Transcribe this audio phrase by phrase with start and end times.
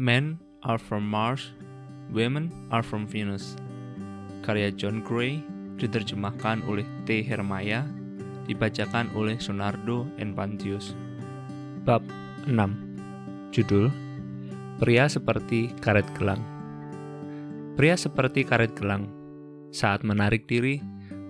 [0.00, 1.52] Men are from Mars,
[2.08, 3.52] women are from Venus.
[4.40, 5.44] Karya John Gray
[5.76, 7.20] diterjemahkan oleh T.
[7.20, 7.84] Hermaya,
[8.48, 10.96] dibacakan oleh Sonardo Enpantius.
[11.84, 12.00] Bab
[12.48, 13.92] 6 Judul
[14.80, 16.40] Pria seperti karet gelang
[17.76, 19.04] Pria seperti karet gelang
[19.68, 20.80] Saat menarik diri,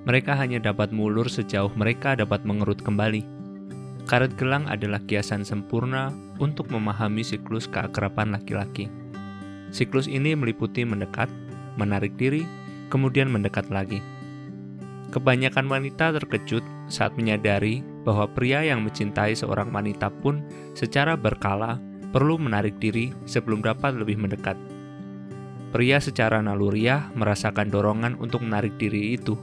[0.07, 3.27] mereka hanya dapat mulur sejauh mereka dapat mengerut kembali.
[4.07, 8.89] Karet gelang adalah kiasan sempurna untuk memahami siklus keakraban laki-laki.
[9.71, 11.31] Siklus ini meliputi mendekat,
[11.79, 12.43] menarik diri,
[12.91, 14.03] kemudian mendekat lagi.
[15.15, 20.43] Kebanyakan wanita terkejut saat menyadari bahwa pria yang mencintai seorang wanita pun
[20.75, 21.79] secara berkala
[22.11, 24.59] perlu menarik diri sebelum dapat lebih mendekat.
[25.71, 29.39] Pria secara naluriah merasakan dorongan untuk menarik diri itu.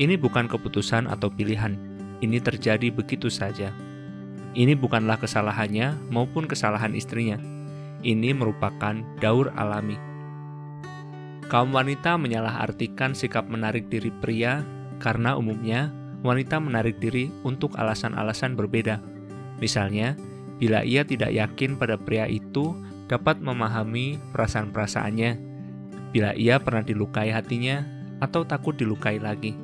[0.00, 1.76] Ini bukan keputusan atau pilihan,
[2.24, 3.68] ini terjadi begitu saja.
[4.50, 7.38] Ini bukanlah kesalahannya maupun kesalahan istrinya.
[8.02, 9.94] Ini merupakan daur alami.
[11.46, 14.62] Kaum wanita menyalahartikan sikap menarik diri pria
[14.98, 15.90] karena umumnya
[16.26, 18.98] wanita menarik diri untuk alasan-alasan berbeda.
[19.58, 20.14] Misalnya,
[20.58, 22.74] bila ia tidak yakin pada pria itu
[23.06, 25.30] dapat memahami perasaan-perasaannya,
[26.10, 27.82] bila ia pernah dilukai hatinya
[28.22, 29.56] atau takut dilukai lagi,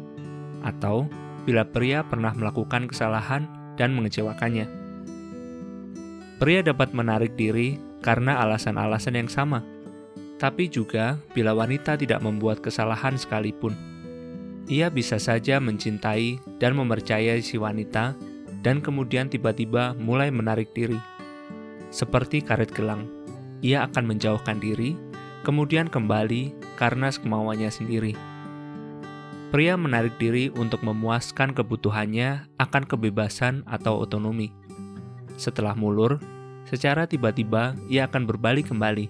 [0.64, 1.06] atau
[1.44, 4.85] bila pria pernah melakukan kesalahan dan mengecewakannya.
[6.36, 9.64] Pria dapat menarik diri karena alasan-alasan yang sama,
[10.36, 13.72] tapi juga bila wanita tidak membuat kesalahan sekalipun.
[14.68, 18.12] Ia bisa saja mencintai dan mempercayai si wanita,
[18.60, 20.98] dan kemudian tiba-tiba mulai menarik diri.
[21.88, 23.08] Seperti karet gelang,
[23.64, 24.98] ia akan menjauhkan diri,
[25.46, 28.36] kemudian kembali karena kemauannya sendiri
[29.46, 34.50] Pria menarik diri untuk memuaskan kebutuhannya akan kebebasan atau otonomi.
[35.36, 36.18] Setelah mulur,
[36.64, 39.08] secara tiba-tiba ia akan berbalik kembali.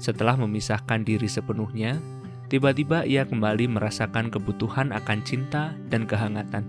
[0.00, 2.00] Setelah memisahkan diri sepenuhnya,
[2.48, 6.64] tiba-tiba ia kembali merasakan kebutuhan akan cinta dan kehangatan.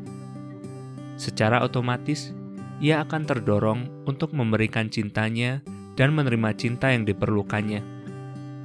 [1.16, 2.34] Secara otomatis,
[2.82, 5.62] ia akan terdorong untuk memberikan cintanya
[5.94, 7.86] dan menerima cinta yang diperlukannya.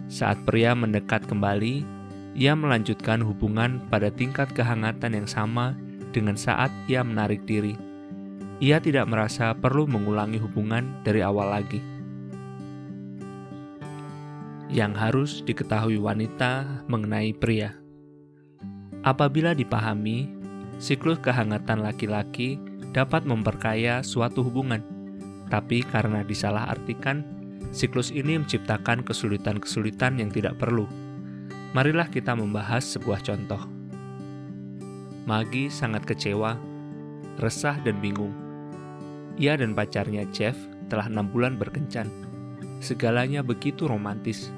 [0.08, 1.84] Saat pria mendekat kembali,
[2.32, 5.76] ia melanjutkan hubungan pada tingkat kehangatan yang sama
[6.16, 7.85] dengan saat ia menarik diri.
[8.58, 11.80] Ia tidak merasa perlu mengulangi hubungan dari awal lagi.
[14.72, 17.76] Yang harus diketahui wanita mengenai pria.
[19.04, 20.26] Apabila dipahami,
[20.82, 22.58] siklus kehangatan laki-laki
[22.90, 24.82] dapat memperkaya suatu hubungan,
[25.52, 27.22] tapi karena disalahartikan,
[27.70, 30.88] siklus ini menciptakan kesulitan-kesulitan yang tidak perlu
[31.76, 33.60] Marilah kita membahas sebuah contoh.
[35.28, 36.56] Magi sangat kecewa,
[37.36, 38.45] resah, dan bingung.
[39.36, 40.56] Ia dan pacarnya Jeff
[40.88, 42.08] telah enam bulan berkencan.
[42.80, 44.48] Segalanya begitu romantis.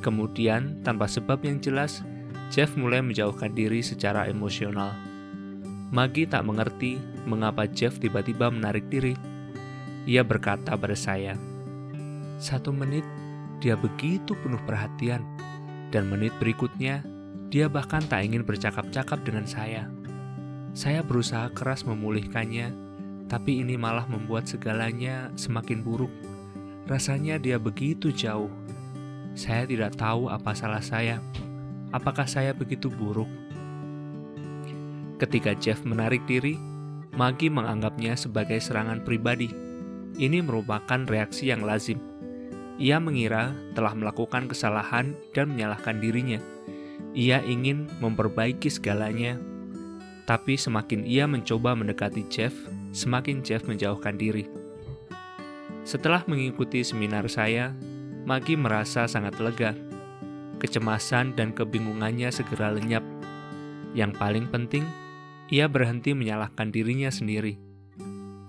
[0.00, 2.02] Kemudian, tanpa sebab yang jelas,
[2.50, 4.94] Jeff mulai menjauhkan diri secara emosional.
[5.90, 9.14] Magi tak mengerti mengapa Jeff tiba-tiba menarik diri.
[10.06, 11.34] Ia berkata pada saya,
[12.38, 13.04] "Satu menit,
[13.60, 15.40] dia begitu penuh perhatian."
[15.90, 17.02] dan menit berikutnya
[17.50, 19.90] dia bahkan tak ingin bercakap-cakap dengan saya.
[20.70, 22.70] Saya berusaha keras memulihkannya,
[23.30, 26.10] tapi ini malah membuat segalanya semakin buruk.
[26.90, 28.50] Rasanya dia begitu jauh.
[29.38, 31.22] Saya tidak tahu apa salah saya.
[31.94, 33.30] Apakah saya begitu buruk?
[35.22, 36.58] Ketika Jeff menarik diri,
[37.14, 39.54] Maggie menganggapnya sebagai serangan pribadi.
[40.18, 42.10] Ini merupakan reaksi yang lazim
[42.80, 46.40] ia mengira telah melakukan kesalahan dan menyalahkan dirinya.
[47.12, 49.36] Ia ingin memperbaiki segalanya,
[50.24, 52.56] tapi semakin ia mencoba mendekati Jeff,
[52.90, 54.46] semakin Jeff menjauhkan diri.
[55.82, 57.74] Setelah mengikuti seminar saya,
[58.28, 59.72] Maggie merasa sangat lega.
[60.60, 63.02] Kecemasan dan kebingungannya segera lenyap.
[63.96, 64.84] Yang paling penting,
[65.48, 67.56] ia berhenti menyalahkan dirinya sendiri.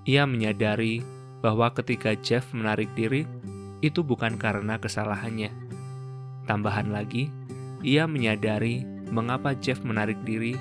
[0.06, 1.02] Ia menyadari
[1.42, 3.26] bahwa ketika Jeff menarik diri,
[3.82, 5.50] itu bukan karena kesalahannya.
[6.46, 7.34] Tambahan lagi,
[7.82, 10.54] ia menyadari mengapa Jeff menarik diri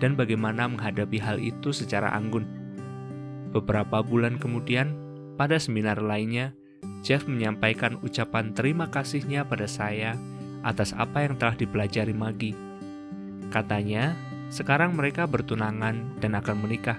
[0.00, 2.61] dan bagaimana menghadapi hal itu secara anggun.
[3.52, 4.96] Beberapa bulan kemudian,
[5.36, 6.56] pada seminar lainnya,
[7.04, 10.16] Jeff menyampaikan ucapan terima kasihnya pada saya
[10.64, 12.56] atas apa yang telah dipelajari Magi.
[13.52, 14.16] Katanya,
[14.48, 16.96] sekarang mereka bertunangan dan akan menikah.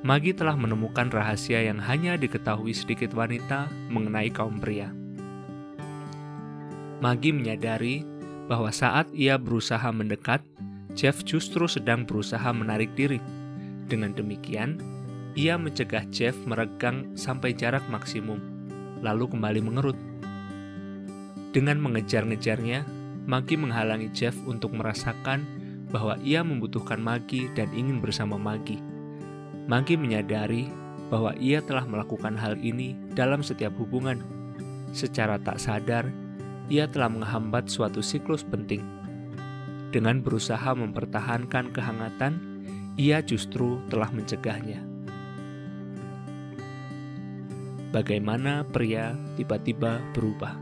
[0.00, 4.94] Magi telah menemukan rahasia yang hanya diketahui sedikit wanita mengenai kaum pria.
[7.02, 8.06] Magi menyadari
[8.46, 10.40] bahwa saat ia berusaha mendekat,
[10.94, 13.18] Jeff justru sedang berusaha menarik diri.
[13.90, 14.78] Dengan demikian,
[15.38, 18.42] ia mencegah Jeff meregang sampai jarak maksimum,
[18.98, 19.98] lalu kembali mengerut.
[21.54, 22.98] Dengan mengejar-ngejarnya,
[23.28, 25.44] Magi menghalangi Jeff untuk merasakan
[25.92, 28.82] bahwa ia membutuhkan Magi dan ingin bersama Magi.
[29.68, 30.72] Magi menyadari
[31.12, 34.18] bahwa ia telah melakukan hal ini dalam setiap hubungan.
[34.96, 36.08] Secara tak sadar,
[36.66, 38.80] ia telah menghambat suatu siklus penting.
[39.92, 42.40] Dengan berusaha mempertahankan kehangatan,
[42.96, 44.97] ia justru telah mencegahnya.
[47.88, 50.52] Bagaimana pria tiba-tiba berubah?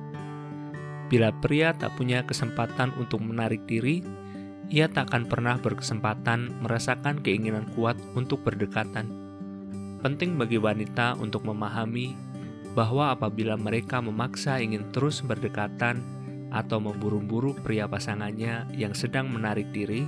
[1.10, 3.98] Bila pria tak punya kesempatan untuk menarik diri,
[4.70, 9.10] ia tak akan pernah berkesempatan merasakan keinginan kuat untuk berdekatan.
[10.06, 12.14] Penting bagi wanita untuk memahami
[12.78, 16.06] bahwa apabila mereka memaksa ingin terus berdekatan
[16.54, 20.06] atau memburu-buru pria pasangannya yang sedang menarik diri,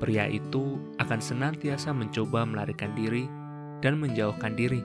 [0.00, 3.28] pria itu akan senantiasa mencoba melarikan diri
[3.84, 4.80] dan menjauhkan diri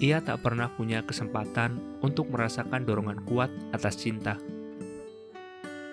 [0.00, 4.40] ia tak pernah punya kesempatan untuk merasakan dorongan kuat atas cinta.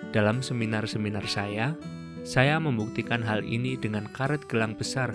[0.08, 1.76] Dalam seminar-seminar saya,
[2.24, 5.12] saya membuktikan hal ini dengan karet gelang besar.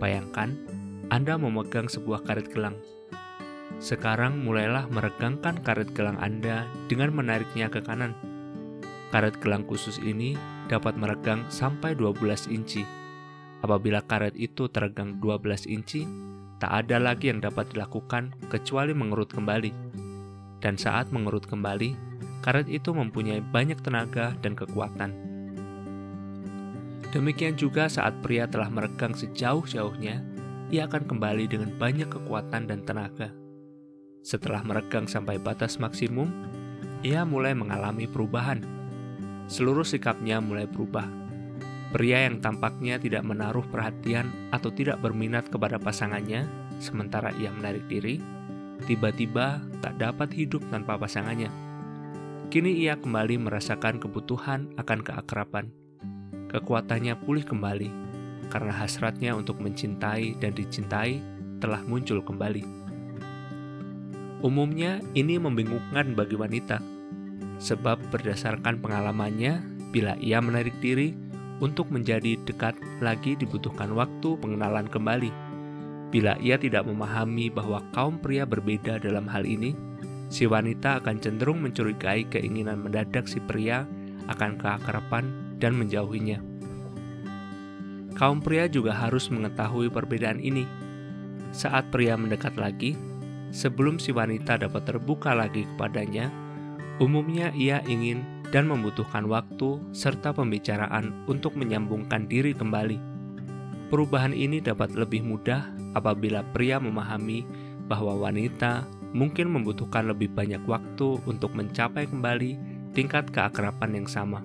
[0.00, 0.56] Bayangkan,
[1.12, 2.80] Anda memegang sebuah karet gelang.
[3.76, 8.16] Sekarang mulailah meregangkan karet gelang Anda dengan menariknya ke kanan.
[9.12, 10.32] Karet gelang khusus ini
[10.72, 12.88] dapat meregang sampai 12 inci.
[13.60, 16.08] Apabila karet itu teregang 12 inci,
[16.56, 19.72] tak ada lagi yang dapat dilakukan kecuali mengerut kembali.
[20.64, 21.92] Dan saat mengerut kembali,
[22.40, 25.12] karet itu mempunyai banyak tenaga dan kekuatan.
[27.12, 30.24] Demikian juga saat pria telah meregang sejauh-jauhnya,
[30.72, 33.30] ia akan kembali dengan banyak kekuatan dan tenaga.
[34.26, 36.26] Setelah meregang sampai batas maksimum,
[37.04, 38.64] ia mulai mengalami perubahan.
[39.46, 41.25] Seluruh sikapnya mulai berubah
[41.96, 46.44] Pria yang tampaknya tidak menaruh perhatian atau tidak berminat kepada pasangannya,
[46.76, 48.20] sementara ia menarik diri,
[48.84, 51.48] tiba-tiba tak dapat hidup tanpa pasangannya.
[52.52, 55.72] Kini ia kembali merasakan kebutuhan akan keakraban.
[56.52, 57.88] Kekuatannya pulih kembali
[58.52, 61.24] karena hasratnya untuk mencintai dan dicintai
[61.64, 62.60] telah muncul kembali.
[64.44, 66.76] Umumnya, ini membingungkan bagi wanita,
[67.56, 69.64] sebab berdasarkan pengalamannya,
[69.96, 71.24] bila ia menarik diri,
[71.60, 75.32] untuk menjadi dekat lagi dibutuhkan waktu pengenalan kembali.
[76.12, 79.74] Bila ia tidak memahami bahwa kaum pria berbeda dalam hal ini,
[80.28, 83.88] si wanita akan cenderung mencurigai keinginan mendadak si pria
[84.30, 86.38] akan keakraban dan menjauhinya.
[88.16, 90.64] Kaum pria juga harus mengetahui perbedaan ini.
[91.52, 92.96] Saat pria mendekat lagi,
[93.52, 96.32] sebelum si wanita dapat terbuka lagi kepadanya,
[96.96, 102.98] umumnya ia ingin dan membutuhkan waktu serta pembicaraan untuk menyambungkan diri kembali.
[103.86, 107.46] Perubahan ini dapat lebih mudah apabila pria memahami
[107.86, 112.58] bahwa wanita mungkin membutuhkan lebih banyak waktu untuk mencapai kembali
[112.92, 114.42] tingkat keakraban yang sama.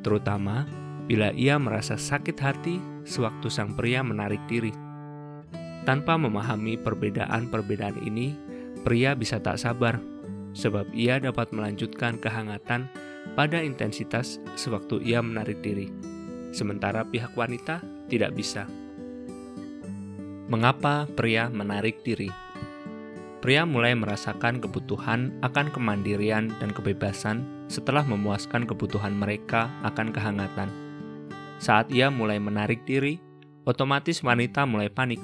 [0.00, 0.64] Terutama
[1.06, 4.74] bila ia merasa sakit hati sewaktu sang pria menarik diri.
[5.86, 8.34] Tanpa memahami perbedaan-perbedaan ini,
[8.82, 10.02] pria bisa tak sabar
[10.50, 12.90] sebab ia dapat melanjutkan kehangatan
[13.34, 15.90] pada intensitas sewaktu ia menarik diri,
[16.54, 18.68] sementara pihak wanita tidak bisa.
[20.46, 22.30] Mengapa pria menarik diri?
[23.42, 30.70] Pria mulai merasakan kebutuhan akan kemandirian dan kebebasan setelah memuaskan kebutuhan mereka akan kehangatan.
[31.58, 33.18] Saat ia mulai menarik diri,
[33.66, 35.18] otomatis wanita mulai panik.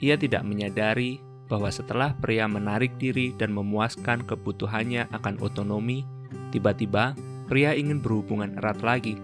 [0.00, 6.04] Ia tidak menyadari bahwa setelah pria menarik diri dan memuaskan kebutuhannya akan otonomi,
[6.48, 7.12] Tiba-tiba,
[7.48, 9.16] pria ingin berhubungan erat lagi.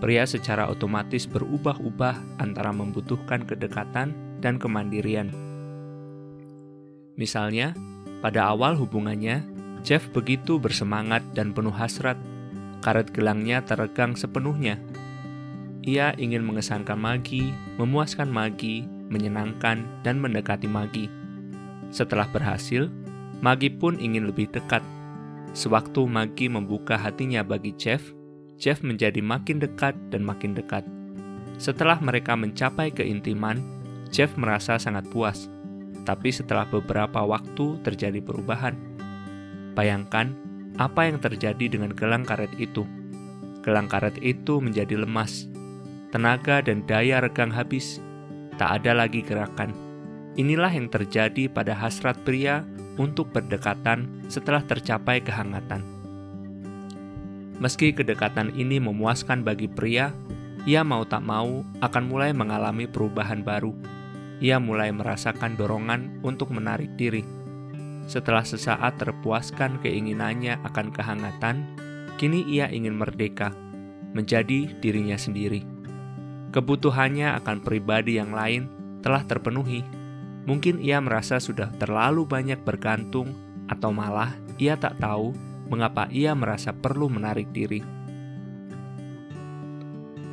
[0.00, 4.12] Pria secara otomatis berubah-ubah antara membutuhkan kedekatan
[4.44, 5.32] dan kemandirian.
[7.14, 7.72] Misalnya,
[8.20, 9.44] pada awal hubungannya,
[9.84, 12.16] Jeff begitu bersemangat dan penuh hasrat.
[12.80, 14.76] Karet gelangnya teregang sepenuhnya.
[15.84, 21.12] Ia ingin mengesankan Magi, memuaskan Magi, menyenangkan, dan mendekati Magi.
[21.92, 22.88] Setelah berhasil,
[23.44, 24.80] Magi pun ingin lebih dekat
[25.54, 28.02] Sewaktu Maggie membuka hatinya bagi Jeff,
[28.58, 30.82] Jeff menjadi makin dekat dan makin dekat.
[31.62, 33.62] Setelah mereka mencapai keintiman,
[34.10, 35.46] Jeff merasa sangat puas.
[36.02, 38.74] Tapi setelah beberapa waktu terjadi perubahan.
[39.78, 40.34] Bayangkan
[40.74, 42.82] apa yang terjadi dengan gelang karet itu.
[43.62, 45.46] Gelang karet itu menjadi lemas.
[46.10, 48.02] Tenaga dan daya regang habis.
[48.58, 49.83] Tak ada lagi gerakan.
[50.34, 52.66] Inilah yang terjadi pada hasrat pria
[52.98, 55.82] untuk berdekatan setelah tercapai kehangatan.
[57.62, 60.10] Meski kedekatan ini memuaskan bagi pria,
[60.66, 63.70] ia mau tak mau akan mulai mengalami perubahan baru.
[64.42, 67.22] Ia mulai merasakan dorongan untuk menarik diri.
[68.04, 71.64] setelah sesaat terpuaskan keinginannya akan kehangatan,
[72.20, 73.52] kini ia ingin merdeka,
[74.12, 75.64] menjadi dirinya sendiri.
[76.52, 78.68] Kebutuhannya akan pribadi yang lain
[79.02, 79.82] telah terpenuhi.
[80.44, 83.32] Mungkin ia merasa sudah terlalu banyak bergantung,
[83.68, 85.32] atau malah ia tak tahu
[85.72, 87.80] mengapa ia merasa perlu menarik diri.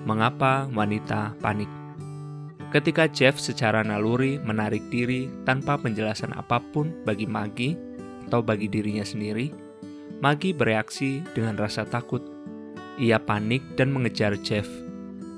[0.04, 1.70] Mengapa wanita panik?
[2.72, 7.76] Ketika Jeff secara naluri menarik diri tanpa penjelasan apa pun bagi Maggie
[8.28, 9.52] atau bagi dirinya sendiri,
[10.24, 12.24] Maggie bereaksi dengan rasa takut.
[13.00, 14.68] Ia panik dan mengejar Jeff.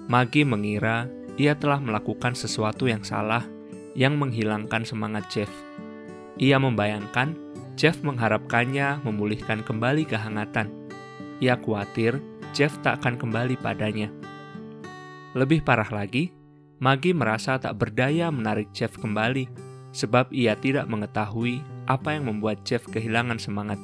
[0.09, 3.49] Maggie mengira ia telah melakukan sesuatu yang salah
[3.93, 5.51] yang menghilangkan semangat Jeff.
[6.41, 7.37] Ia membayangkan
[7.73, 10.69] Jeff mengharapkannya memulihkan kembali kehangatan.
[11.41, 12.21] Ia khawatir
[12.53, 14.13] Jeff tak akan kembali padanya.
[15.33, 16.29] Lebih parah lagi,
[16.77, 19.49] Maggie merasa tak berdaya menarik Jeff kembali,
[19.89, 23.81] sebab ia tidak mengetahui apa yang membuat Jeff kehilangan semangat.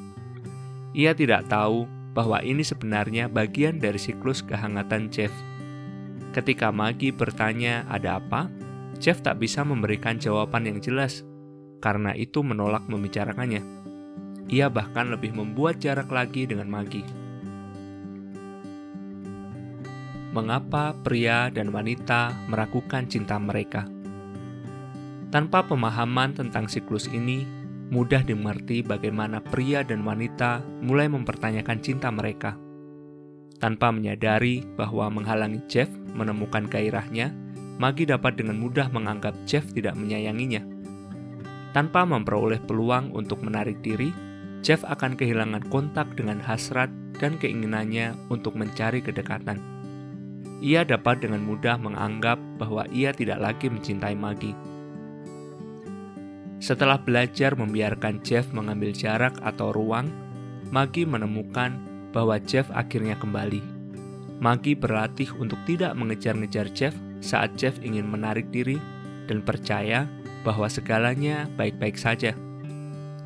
[0.93, 5.33] Ia tidak tahu bahwa ini sebenarnya bagian dari siklus kehangatan Jeff.
[6.33, 8.49] Ketika Maggie bertanya ada apa,
[8.99, 11.23] Jeff tak bisa memberikan jawaban yang jelas,
[11.79, 13.63] karena itu menolak membicarakannya.
[14.51, 17.29] Ia bahkan lebih membuat jarak lagi dengan Maggie.
[20.29, 23.89] mengapa pria dan wanita meragukan cinta mereka.
[25.29, 27.45] Tanpa pemahaman tentang siklus ini,
[27.89, 32.57] mudah dimengerti bagaimana pria dan wanita mulai mempertanyakan cinta mereka.
[33.59, 37.33] Tanpa menyadari bahwa menghalangi Jeff menemukan gairahnya,
[37.79, 40.61] Maggie dapat dengan mudah menganggap Jeff tidak menyayanginya.
[41.71, 44.11] Tanpa memperoleh peluang untuk menarik diri,
[44.59, 49.79] Jeff akan kehilangan kontak dengan hasrat dan keinginannya untuk mencari kedekatan
[50.59, 54.55] ia dapat dengan mudah menganggap bahwa ia tidak lagi mencintai Maggie.
[56.59, 60.11] Setelah belajar membiarkan Jeff mengambil jarak atau ruang,
[60.67, 61.79] Maggie menemukan
[62.11, 63.63] bahwa Jeff akhirnya kembali.
[64.43, 68.79] Maggie berlatih untuk tidak mengejar-ngejar Jeff saat Jeff ingin menarik diri
[69.27, 70.07] dan percaya
[70.41, 72.33] bahwa segalanya baik-baik saja.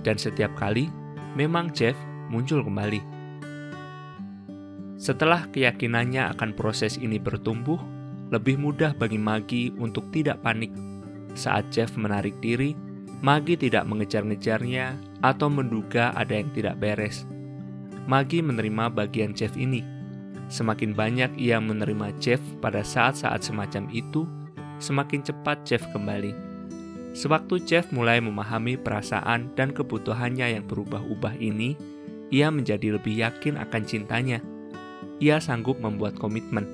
[0.03, 0.91] Dan setiap kali,
[1.37, 1.95] memang Jeff
[2.27, 2.99] muncul kembali.
[4.99, 7.79] Setelah keyakinannya akan proses ini bertumbuh,
[8.31, 10.71] lebih mudah bagi Maggie untuk tidak panik.
[11.37, 12.73] Saat Jeff menarik diri,
[13.23, 17.23] Maggie tidak mengejar-ngejarnya atau menduga ada yang tidak beres.
[18.03, 19.92] Maggie menerima bagian Jeff ini.
[20.51, 24.27] Semakin banyak ia menerima Jeff pada saat-saat semacam itu,
[24.79, 26.35] semakin cepat Jeff kembali.
[27.13, 31.77] Sewaktu Jeff mulai memahami perasaan dan kebutuhannya yang berubah-ubah ini,
[32.33, 34.41] ia menjadi lebih yakin akan cintanya–
[35.23, 36.67] ia sanggup membuat komitmen.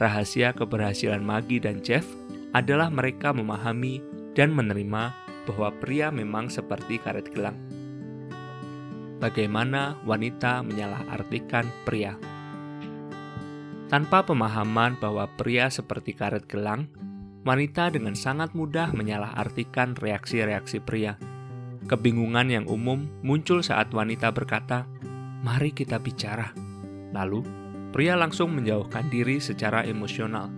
[0.00, 2.06] Rahasia keberhasilan Maggie dan Jeff
[2.56, 4.00] adalah mereka memahami
[4.32, 5.12] dan menerima
[5.44, 7.60] bahwa pria memang seperti karet gelang.
[9.20, 12.14] Bagaimana wanita menyalahartikan pria?
[13.88, 16.92] Tanpa pemahaman bahwa pria seperti karet gelang,
[17.48, 21.16] wanita dengan sangat mudah menyalahartikan reaksi-reaksi pria.
[21.88, 24.84] Kebingungan yang umum muncul saat wanita berkata,
[25.40, 26.52] "Mari kita bicara."
[27.16, 27.40] Lalu,
[27.88, 30.52] pria langsung menjauhkan diri secara emosional.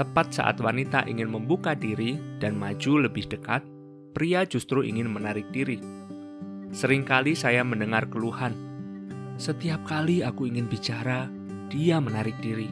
[0.00, 3.60] Tepat saat wanita ingin membuka diri dan maju lebih dekat,
[4.16, 5.84] pria justru ingin menarik diri.
[6.72, 8.56] Seringkali saya mendengar keluhan.
[9.36, 11.28] Setiap kali aku ingin bicara,
[11.68, 12.68] dia menarik diri.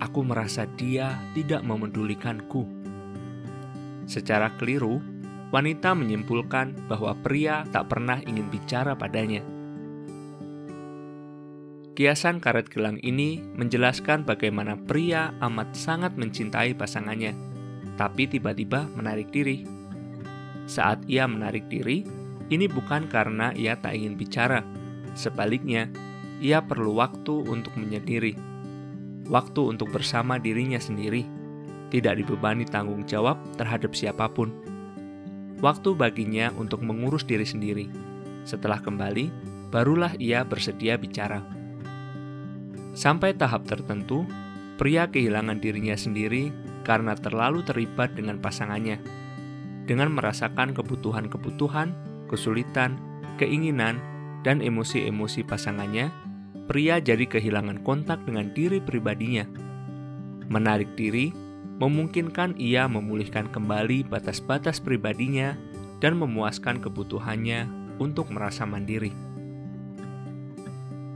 [0.00, 2.66] Aku merasa dia tidak memedulikanku.
[4.04, 5.00] Secara keliru,
[5.54, 9.54] wanita menyimpulkan bahwa pria tak pernah ingin bicara padanya
[11.94, 17.38] Kiasan karet gelang ini menjelaskan bagaimana pria amat sangat mencintai pasangannya,
[17.94, 19.62] tapi tiba-tiba menarik diri.
[20.66, 22.02] Saat ia menarik diri,
[22.50, 24.66] ini bukan karena ia tak ingin bicara.
[25.14, 25.86] Sebaliknya,
[26.44, 28.36] ia perlu waktu untuk menyendiri,
[29.32, 31.24] waktu untuk bersama dirinya sendiri,
[31.88, 34.52] tidak dibebani tanggung jawab terhadap siapa pun.
[35.64, 37.88] Waktu baginya untuk mengurus diri sendiri.
[38.44, 39.32] Setelah kembali,
[39.72, 41.40] barulah ia bersedia bicara.
[42.92, 44.28] Sampai tahap tertentu,
[44.76, 46.52] pria kehilangan dirinya sendiri
[46.84, 49.00] karena terlalu terlibat dengan pasangannya.
[49.88, 51.96] Dengan merasakan kebutuhan-kebutuhan,
[52.28, 53.00] kesulitan,
[53.40, 53.96] keinginan,
[54.44, 56.23] dan emosi-emosi pasangannya,
[56.66, 59.44] pria jadi kehilangan kontak dengan diri pribadinya.
[60.48, 61.32] Menarik diri
[61.80, 65.58] memungkinkan ia memulihkan kembali batas-batas pribadinya
[65.98, 67.66] dan memuaskan kebutuhannya
[67.98, 69.10] untuk merasa mandiri.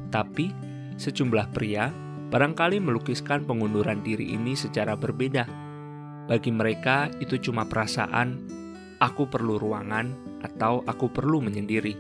[0.09, 1.95] Tapi, Sejumlah pria
[2.29, 5.47] barangkali melukiskan pengunduran diri ini secara berbeda.
[6.27, 8.35] Bagi mereka, itu cuma perasaan,
[8.99, 10.11] aku perlu ruangan,
[10.43, 11.95] atau aku perlu menyendiri.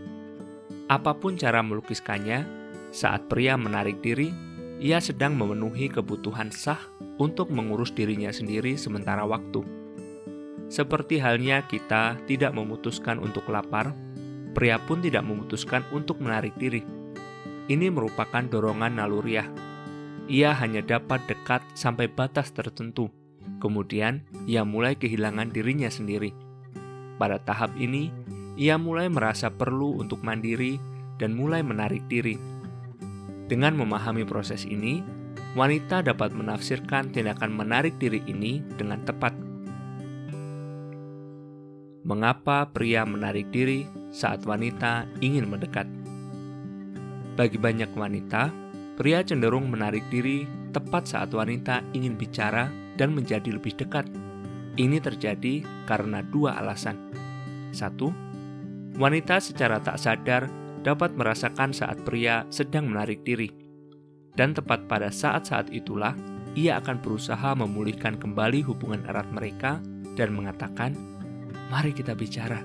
[0.91, 2.58] Apa pun cara melukiskannya,
[2.89, 4.33] saat pria menarik diri,
[4.81, 6.81] ia sedang memenuhi kebutuhan sah
[7.21, 9.61] untuk mengurus dirinya sendiri sementara waktu.
[10.73, 13.93] Seperti halnya kita tidak memutuskan untuk lapar,
[14.57, 16.85] pria pun tidak memutuskan untuk menarik diri.
[17.69, 19.49] Ini merupakan dorongan naluriah.
[20.29, 23.13] Ia hanya dapat dekat sampai batas tertentu.
[23.61, 26.33] Kemudian, ia mulai kehilangan dirinya sendiri.
[27.17, 28.13] Pada tahap ini,
[28.57, 30.77] ia mulai merasa perlu untuk mandiri
[31.17, 32.58] dan mulai menarik diri
[33.49, 35.01] dengan memahami proses ini,
[35.57, 39.33] wanita dapat menafsirkan tindakan menarik diri ini dengan tepat.
[42.05, 45.89] Mengapa pria menarik diri saat wanita ingin mendekat?
[47.41, 48.53] Bagi banyak wanita,
[49.01, 50.45] pria cenderung menarik diri
[50.77, 52.69] tepat saat wanita ingin bicara
[53.01, 54.05] dan menjadi lebih dekat.
[54.77, 57.01] Ini terjadi karena dua alasan.
[57.73, 58.13] Satu,
[59.01, 63.51] wanita secara tak sadar dapat merasakan saat pria sedang menarik diri.
[64.35, 66.15] Dan tepat pada saat-saat itulah,
[66.55, 69.83] ia akan berusaha memulihkan kembali hubungan erat mereka
[70.15, 70.95] dan mengatakan,
[71.71, 72.63] "Mari kita bicara."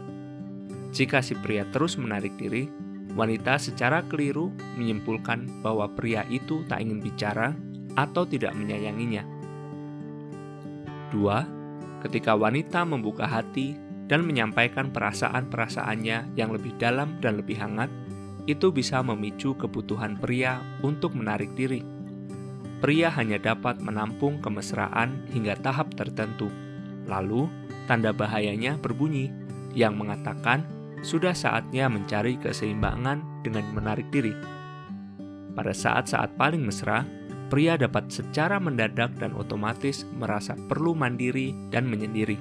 [0.94, 2.70] Jika si pria terus menarik diri,
[3.18, 7.58] wanita secara keliru menyimpulkan bahwa pria itu tak ingin bicara
[7.98, 9.26] atau tidak menyayanginya.
[11.14, 11.46] Dua,
[12.02, 13.78] ketika wanita membuka hati
[14.10, 17.90] dan menyampaikan perasaan-perasaannya yang lebih dalam dan lebih hangat,
[18.44, 21.80] itu bisa memicu kebutuhan pria untuk menarik diri.
[22.84, 26.52] Pria hanya dapat menampung kemesraan hingga tahap tertentu.
[27.08, 27.48] Lalu,
[27.88, 29.32] tanda bahayanya berbunyi
[29.72, 30.68] yang mengatakan
[31.00, 34.36] sudah saatnya mencari keseimbangan dengan menarik diri.
[35.56, 37.08] Pada saat-saat paling mesra,
[37.48, 42.36] pria dapat secara mendadak dan otomatis merasa perlu mandiri dan menyendiri.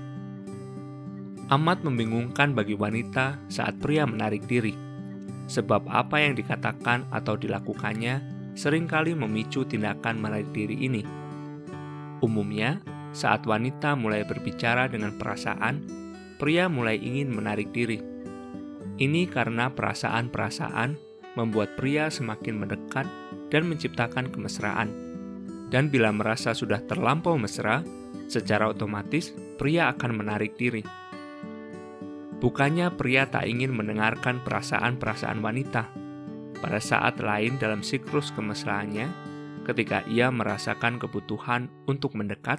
[1.55, 4.92] Amat membingungkan bagi wanita saat pria menarik diri
[5.47, 8.21] sebab apa yang dikatakan atau dilakukannya
[8.53, 11.03] sering kali memicu tindakan menarik diri ini.
[12.23, 12.79] Umumnya,
[13.13, 15.85] saat wanita mulai berbicara dengan perasaan,
[16.39, 18.01] pria mulai ingin menarik diri.
[19.01, 20.97] Ini karena perasaan-perasaan
[21.35, 23.09] membuat pria semakin mendekat
[23.49, 24.93] dan menciptakan kemesraan.
[25.73, 27.81] Dan bila merasa sudah terlampau mesra,
[28.29, 31.02] secara otomatis pria akan menarik diri.
[32.43, 35.87] Bukannya pria tak ingin mendengarkan perasaan-perasaan wanita.
[36.59, 39.07] Pada saat lain dalam siklus kemesraannya,
[39.63, 42.59] ketika ia merasakan kebutuhan untuk mendekat,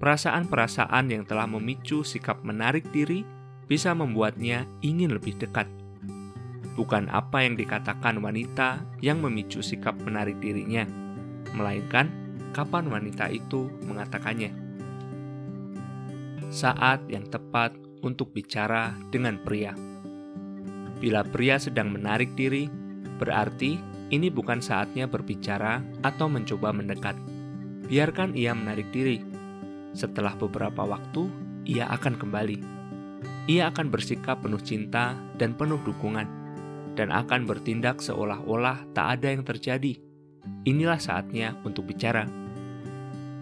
[0.00, 3.20] perasaan-perasaan yang telah memicu sikap menarik diri
[3.68, 5.68] bisa membuatnya ingin lebih dekat.
[6.72, 10.88] Bukan apa yang dikatakan wanita yang memicu sikap menarik dirinya,
[11.52, 12.08] melainkan
[12.56, 14.56] kapan wanita itu mengatakannya.
[16.48, 19.72] Saat yang tepat untuk bicara dengan pria.
[21.02, 22.70] Bila pria sedang menarik diri,
[23.18, 23.78] berarti
[24.12, 27.16] ini bukan saatnya berbicara atau mencoba mendekat.
[27.88, 29.18] Biarkan ia menarik diri.
[29.96, 31.26] Setelah beberapa waktu,
[31.66, 32.58] ia akan kembali.
[33.50, 36.28] Ia akan bersikap penuh cinta dan penuh dukungan,
[36.94, 39.98] dan akan bertindak seolah-olah tak ada yang terjadi.
[40.62, 42.26] Inilah saatnya untuk bicara.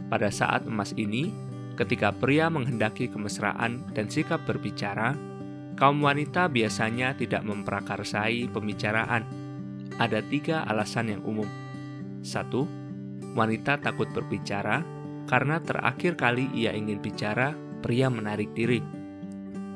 [0.08, 1.30] Pada saat emas ini,
[1.80, 5.16] Ketika pria menghendaki kemesraan dan sikap berbicara,
[5.80, 9.24] kaum wanita biasanya tidak memprakarsai pembicaraan.
[9.96, 11.48] Ada tiga alasan yang umum.
[12.20, 12.68] Satu,
[13.32, 14.84] wanita takut berbicara
[15.24, 18.84] karena terakhir kali ia ingin bicara, pria menarik diri.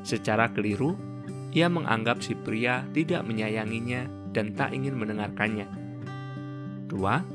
[0.05, 0.93] Secara keliru,
[1.57, 5.65] ia menganggap si pria tidak menyayanginya dan tak ingin mendengarkannya.
[6.85, 7.25] Dua,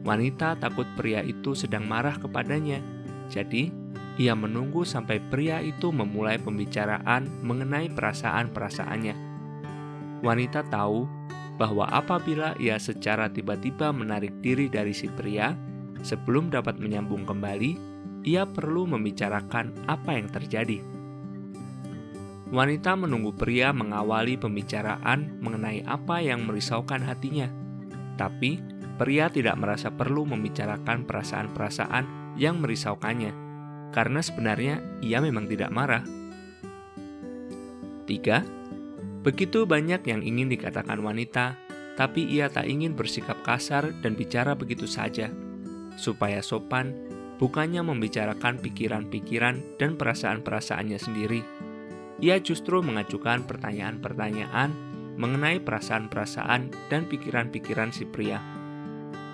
[0.00, 2.80] wanita takut pria itu sedang marah kepadanya,
[3.28, 3.83] jadi
[4.14, 9.14] ia menunggu sampai pria itu memulai pembicaraan mengenai perasaan-perasaannya.
[10.22, 11.10] Wanita tahu
[11.58, 15.58] bahwa apabila ia secara tiba-tiba menarik diri dari si pria
[16.06, 17.74] sebelum dapat menyambung kembali,
[18.22, 20.78] ia perlu membicarakan apa yang terjadi.
[22.54, 27.50] Wanita menunggu pria mengawali pembicaraan mengenai apa yang merisaukan hatinya,
[28.14, 28.62] tapi
[28.94, 33.43] pria tidak merasa perlu membicarakan perasaan-perasaan yang merisaukannya
[33.94, 36.02] karena sebenarnya ia memang tidak marah.
[38.10, 39.22] 3.
[39.22, 41.54] Begitu banyak yang ingin dikatakan wanita,
[41.94, 45.30] tapi ia tak ingin bersikap kasar dan bicara begitu saja.
[45.94, 46.92] Supaya sopan,
[47.38, 51.40] bukannya membicarakan pikiran-pikiran dan perasaan-perasaannya sendiri.
[52.18, 54.70] Ia justru mengajukan pertanyaan-pertanyaan
[55.14, 58.42] mengenai perasaan-perasaan dan pikiran-pikiran si pria.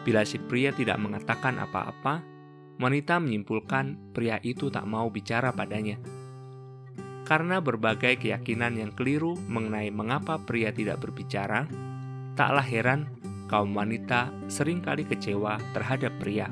[0.05, 2.30] Bila si pria tidak mengatakan apa-apa,
[2.81, 6.01] wanita menyimpulkan pria itu tak mau bicara padanya.
[7.31, 11.71] karena berbagai keyakinan yang keliru mengenai mengapa pria tidak berbicara,
[12.35, 13.07] taklah heran
[13.47, 16.51] kaum wanita sering kali kecewa terhadap pria.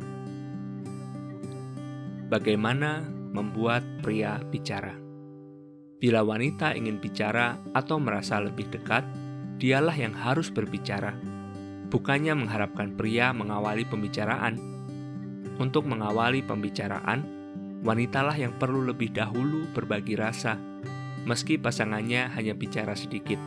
[2.31, 3.03] Bagaimana
[3.35, 4.95] membuat pria bicara?
[5.99, 9.03] Bila wanita ingin bicara atau merasa lebih dekat,
[9.59, 11.11] dialah yang harus berbicara,
[11.91, 14.78] bukannya mengharapkan pria mengawali pembicaraan.
[15.59, 17.27] Untuk mengawali pembicaraan,
[17.83, 20.55] wanitalah yang perlu lebih dahulu berbagi rasa,
[21.27, 23.39] meski pasangannya hanya bicara sedikit.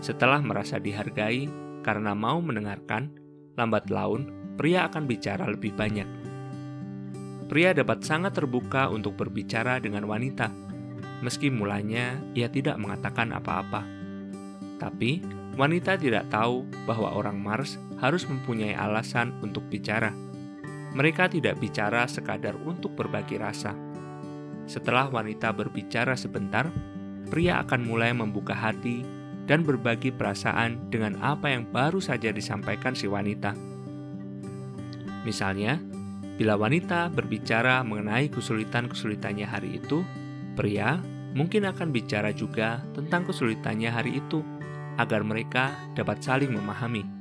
[0.00, 1.48] Setelah merasa dihargai
[1.84, 3.12] karena mau mendengarkan,
[3.56, 6.08] lambat laun pria akan bicara lebih banyak.
[7.46, 10.66] Pria dapat sangat terbuka untuk berbicara dengan wanita
[11.24, 13.84] meski mulanya ia tidak mengatakan apa-apa.
[14.76, 15.24] Tapi,
[15.56, 20.12] wanita tidak tahu bahwa orang Mars harus mempunyai alasan untuk bicara.
[20.96, 23.76] Mereka tidak bicara sekadar untuk berbagi rasa.
[24.64, 26.72] Setelah wanita berbicara sebentar,
[27.28, 29.04] pria akan mulai membuka hati
[29.44, 33.52] dan berbagi perasaan dengan apa yang baru saja disampaikan si wanita.
[35.22, 35.76] Misalnya,
[36.36, 40.04] bila wanita berbicara mengenai kesulitan-kesulitannya hari itu,
[40.52, 41.00] Pria
[41.32, 44.44] mungkin akan bicara juga tentang kesulitannya hari itu,
[45.00, 47.15] agar mereka dapat saling memahami.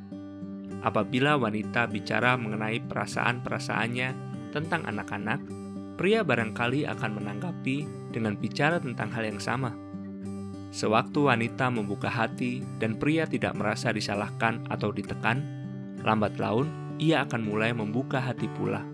[0.86, 4.10] Apabila wanita bicara mengenai perasaan-perasaannya
[4.54, 5.41] tentang anak-anak,
[5.98, 9.74] pria barangkali akan menanggapi dengan bicara tentang hal yang sama.
[10.69, 15.41] Sewaktu wanita membuka hati dan pria tidak merasa disalahkan atau ditekan,
[16.06, 16.69] lambat laun
[17.02, 18.86] ia akan mulai membuka hati pula.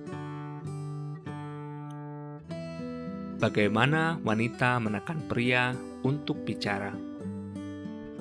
[3.41, 5.73] Bagaimana wanita menekan pria
[6.05, 6.93] untuk bicara?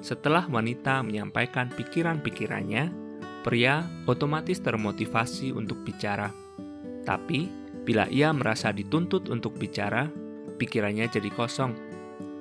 [0.01, 3.00] Setelah wanita menyampaikan pikiran-pikirannya,
[3.40, 6.33] pria otomatis termotivasi untuk bicara.
[7.05, 7.48] Tapi,
[7.85, 10.09] bila ia merasa dituntut untuk bicara,
[10.61, 11.72] pikirannya jadi kosong.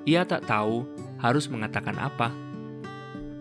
[0.04, 0.84] Ia tak tahu
[1.24, 2.32] harus mengatakan apa.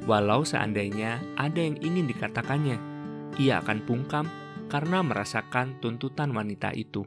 [0.07, 2.79] Walau seandainya ada yang ingin dikatakannya,
[3.37, 4.27] ia akan bungkam
[4.71, 7.05] karena merasakan tuntutan wanita itu.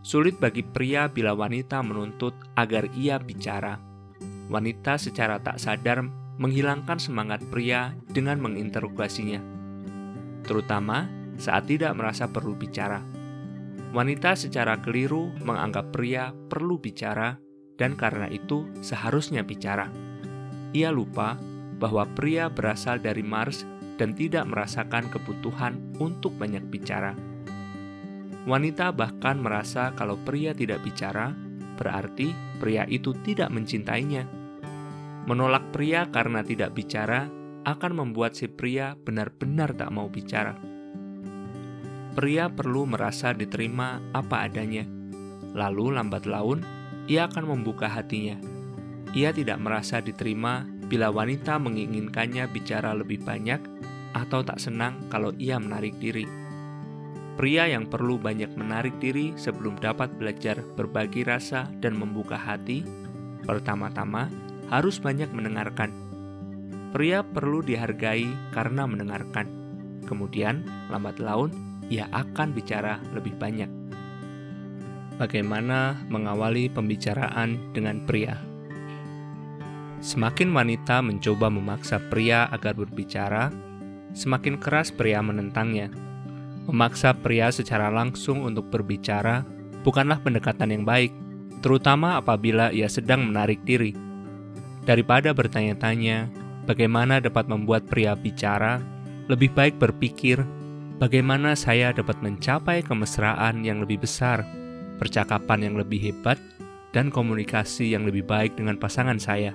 [0.00, 3.76] Sulit bagi pria bila wanita menuntut agar ia bicara.
[4.48, 6.02] Wanita secara tak sadar
[6.40, 9.44] menghilangkan semangat pria dengan menginterogasinya,
[10.40, 11.04] terutama
[11.36, 13.04] saat tidak merasa perlu bicara.
[13.92, 17.36] Wanita secara keliru menganggap pria perlu bicara,
[17.76, 19.92] dan karena itu seharusnya bicara.
[20.72, 21.36] Ia lupa
[21.76, 23.68] bahwa pria berasal dari Mars
[24.00, 27.12] dan tidak merasakan kebutuhan untuk banyak bicara.
[28.48, 31.36] Wanita bahkan merasa kalau pria tidak bicara,
[31.76, 34.39] berarti pria itu tidak mencintainya.
[35.30, 37.30] Menolak pria karena tidak bicara
[37.62, 40.58] akan membuat si pria benar-benar tak mau bicara.
[42.18, 44.82] Pria perlu merasa diterima apa adanya,
[45.54, 46.66] lalu lambat laun
[47.06, 48.42] ia akan membuka hatinya.
[49.14, 53.62] Ia tidak merasa diterima bila wanita menginginkannya bicara lebih banyak
[54.18, 56.26] atau tak senang kalau ia menarik diri.
[57.38, 62.82] Pria yang perlu banyak menarik diri sebelum dapat belajar berbagi rasa dan membuka hati,
[63.46, 65.90] pertama-tama harus banyak mendengarkan.
[66.94, 69.46] Pria perlu dihargai karena mendengarkan.
[70.06, 71.50] Kemudian, lambat laun,
[71.90, 73.68] ia akan bicara lebih banyak.
[75.20, 78.40] Bagaimana mengawali pembicaraan dengan pria?
[80.00, 83.52] Semakin wanita mencoba memaksa pria agar berbicara,
[84.16, 85.92] semakin keras pria menentangnya
[86.70, 89.42] Memaksa pria secara langsung untuk berbicara
[89.82, 91.10] bukanlah pendekatan yang baik,
[91.64, 93.90] terutama apabila ia sedang menarik diri.
[94.84, 96.30] Daripada bertanya-tanya
[96.64, 98.80] bagaimana dapat membuat pria bicara,
[99.28, 100.40] lebih baik berpikir
[101.00, 104.44] bagaimana saya dapat mencapai kemesraan yang lebih besar,
[105.00, 106.36] percakapan yang lebih hebat,
[106.90, 109.54] dan komunikasi yang lebih baik dengan pasangan saya.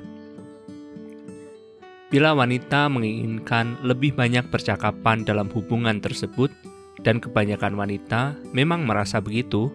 [2.10, 6.54] Bila wanita menginginkan lebih banyak percakapan dalam hubungan tersebut,
[7.06, 9.70] dan kebanyakan wanita memang merasa begitu,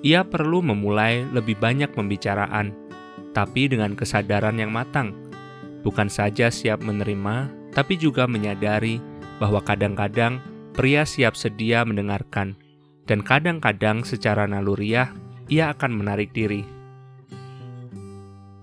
[0.00, 2.72] ia perlu memulai lebih banyak pembicaraan,
[3.32, 5.12] tapi dengan kesadaran yang matang.
[5.82, 9.02] Bukan saja siap menerima, tapi juga menyadari
[9.42, 10.38] bahwa kadang-kadang
[10.76, 12.54] pria siap sedia mendengarkan,
[13.10, 15.10] dan kadang-kadang secara naluriah
[15.50, 16.62] ia akan menarik diri.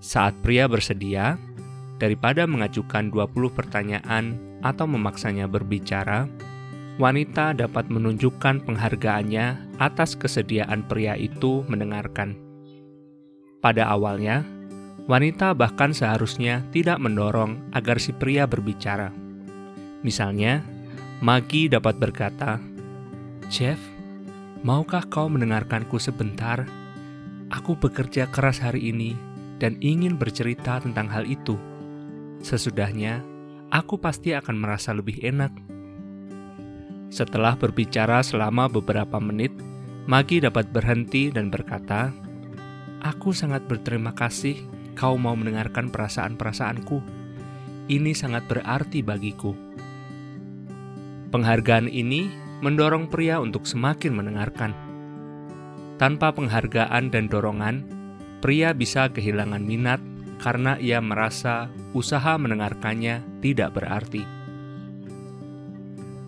[0.00, 1.36] Saat pria bersedia,
[2.00, 6.24] daripada mengajukan 20 pertanyaan atau memaksanya berbicara,
[6.96, 12.32] wanita dapat menunjukkan penghargaannya atas kesediaan pria itu mendengarkan.
[13.60, 14.40] Pada awalnya,
[15.10, 19.10] wanita bahkan seharusnya tidak mendorong agar si pria berbicara.
[20.06, 20.62] Misalnya,
[21.18, 22.62] Maggie dapat berkata,
[23.50, 23.82] "Jeff,
[24.62, 26.62] maukah kau mendengarkanku sebentar?
[27.50, 29.18] Aku bekerja keras hari ini
[29.58, 31.58] dan ingin bercerita tentang hal itu.
[32.46, 33.26] Sesudahnya,
[33.74, 35.50] aku pasti akan merasa lebih enak.
[37.10, 39.50] Setelah berbicara selama beberapa menit,
[40.08, 42.10] Magi dapat berhenti dan berkata,
[42.98, 44.58] "Aku sangat berterima kasih
[44.98, 46.98] kau mau mendengarkan perasaan-perasaanku.
[47.90, 49.52] Ini sangat berarti bagiku."
[51.30, 52.26] Penghargaan ini
[52.60, 54.74] mendorong pria untuk semakin mendengarkan.
[55.96, 57.84] Tanpa penghargaan dan dorongan,
[58.40, 60.00] pria bisa kehilangan minat
[60.40, 64.24] karena ia merasa usaha mendengarkannya tidak berarti.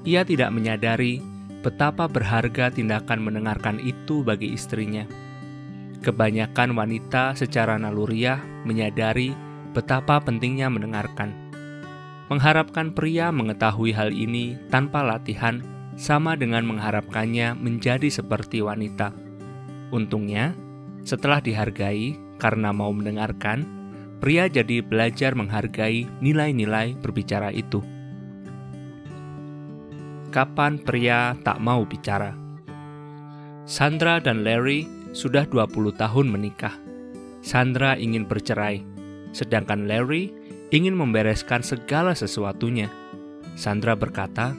[0.04, 1.22] Ia tidak menyadari
[1.62, 5.06] betapa berharga tindakan mendengarkan itu bagi istrinya.
[6.02, 9.30] Kebanyakan wanita secara naluriah menyadari
[9.70, 11.30] betapa pentingnya mendengarkan.
[12.26, 15.62] Mengharapkan pria mengetahui hal ini tanpa latihan
[15.94, 19.14] sama dengan mengharapkannya menjadi seperti wanita.
[19.94, 20.58] Untungnya,
[21.06, 23.62] setelah dihargai karena mau mendengarkan,
[24.18, 27.78] pria jadi belajar menghargai nilai-nilai berbicara itu
[30.32, 32.32] kapan pria tak mau bicara.
[33.68, 36.76] Sandra dan Larry sudah 20 tahun menikah.
[37.44, 38.84] Sandra ingin bercerai,
[39.36, 40.32] sedangkan Larry
[40.72, 42.88] ingin membereskan segala sesuatunya.
[43.54, 44.56] Sandra berkata,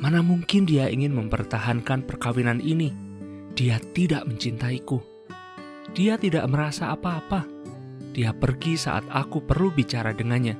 [0.00, 2.92] "Mana mungkin dia ingin mempertahankan perkawinan ini?
[3.52, 5.00] Dia tidak mencintaiku.
[5.92, 7.44] Dia tidak merasa apa-apa.
[8.16, 10.56] Dia pergi saat aku perlu bicara dengannya.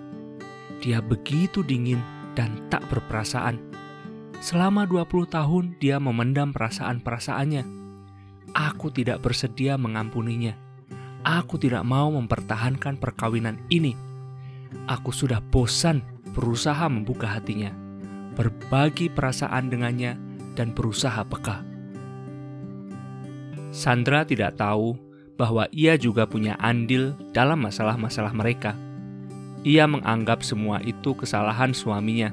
[0.84, 2.00] Dia begitu dingin
[2.36, 3.56] dan tak berperasaan."
[4.44, 7.85] Selama 20 tahun dia memendam perasaan-perasaannya.
[8.56, 10.56] Aku tidak bersedia mengampuninya.
[11.20, 13.92] Aku tidak mau mempertahankan perkawinan ini.
[14.88, 16.00] Aku sudah bosan
[16.32, 17.74] berusaha membuka hatinya,
[18.32, 20.16] berbagi perasaan dengannya,
[20.56, 21.60] dan berusaha peka.
[23.76, 24.96] Sandra tidak tahu
[25.36, 28.72] bahwa ia juga punya andil dalam masalah-masalah mereka.
[29.60, 32.32] Ia menganggap semua itu kesalahan suaminya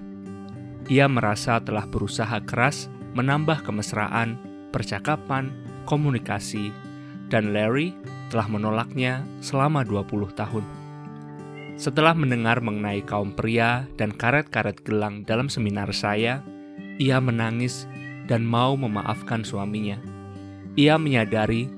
[0.91, 4.35] ia merasa telah berusaha keras menambah kemesraan,
[4.75, 5.47] percakapan,
[5.85, 6.73] komunikasi,
[7.27, 7.95] dan Larry
[8.33, 10.65] telah menolaknya selama 20 tahun.
[11.73, 16.45] Setelah mendengar mengenai kaum pria dan karet-karet gelang dalam seminar saya,
[17.01, 17.89] ia menangis
[18.29, 19.97] dan mau memaafkan suaminya.
[20.77, 21.69] Ia menyadari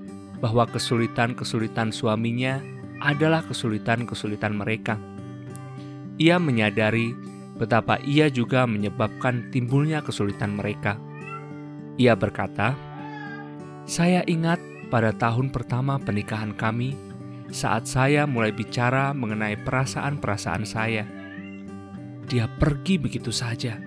[0.43, 2.59] bahwa kesulitan-kesulitan suaminya
[2.99, 4.99] adalah kesulitan-kesulitan mereka.
[6.19, 7.15] Ia menyadari
[7.55, 10.99] betapa ia juga menyebabkan timbulnya kesulitan mereka.
[11.95, 12.75] Ia berkata,
[13.86, 14.58] "Saya ingat
[14.89, 16.98] pada tahun pertama pernikahan kami,
[17.54, 21.06] saat saya mulai bicara mengenai perasaan-perasaan saya.
[22.26, 23.78] Dia pergi begitu saja.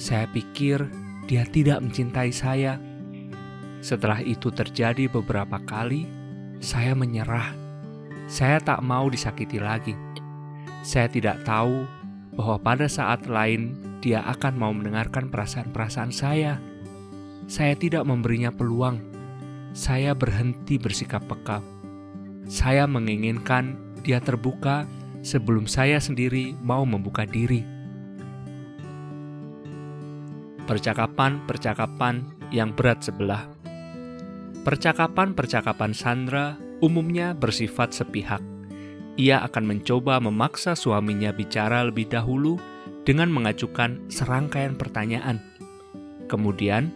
[0.00, 0.88] Saya pikir
[1.28, 2.80] dia tidak mencintai saya.
[3.84, 6.08] Setelah itu terjadi beberapa kali,
[6.60, 7.52] saya menyerah.
[8.24, 9.92] Saya tak mau disakiti lagi.
[10.80, 11.84] Saya tidak tahu
[12.36, 16.56] bahwa pada saat lain dia akan mau mendengarkan perasaan-perasaan saya.
[17.50, 19.09] Saya tidak memberinya peluang.
[19.70, 21.62] Saya berhenti bersikap peka.
[22.50, 24.88] Saya menginginkan dia terbuka
[25.22, 27.62] sebelum saya sendiri mau membuka diri.
[30.66, 33.46] Percakapan-percakapan yang berat sebelah.
[34.66, 38.42] Percakapan-percakapan Sandra umumnya bersifat sepihak
[39.20, 42.56] ia akan mencoba memaksa suaminya bicara lebih dahulu
[43.04, 45.44] dengan mengajukan serangkaian pertanyaan.
[46.24, 46.88] Kemudian,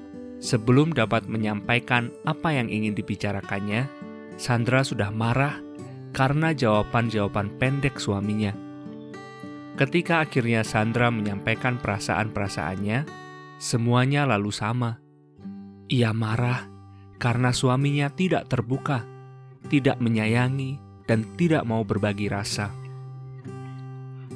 [0.44, 3.88] sebelum dapat menyampaikan apa yang ingin dibicarakannya,
[4.36, 5.56] Sandra sudah marah
[6.12, 8.52] karena jawaban-jawaban pendek suaminya.
[9.80, 13.08] Ketika akhirnya Sandra menyampaikan perasaan-perasaannya,
[13.56, 15.00] semuanya lalu sama.
[15.88, 16.68] Ia marah
[17.16, 19.02] karena suaminya tidak terbuka,
[19.72, 20.78] tidak menyayangi,
[21.08, 22.68] dan tidak mau berbagi rasa.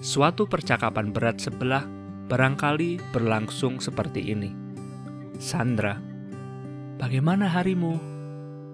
[0.01, 1.85] Suatu percakapan berat sebelah
[2.29, 4.68] barangkali berlangsung seperti ini.
[5.39, 5.95] Sandra,
[6.99, 7.95] bagaimana harimu?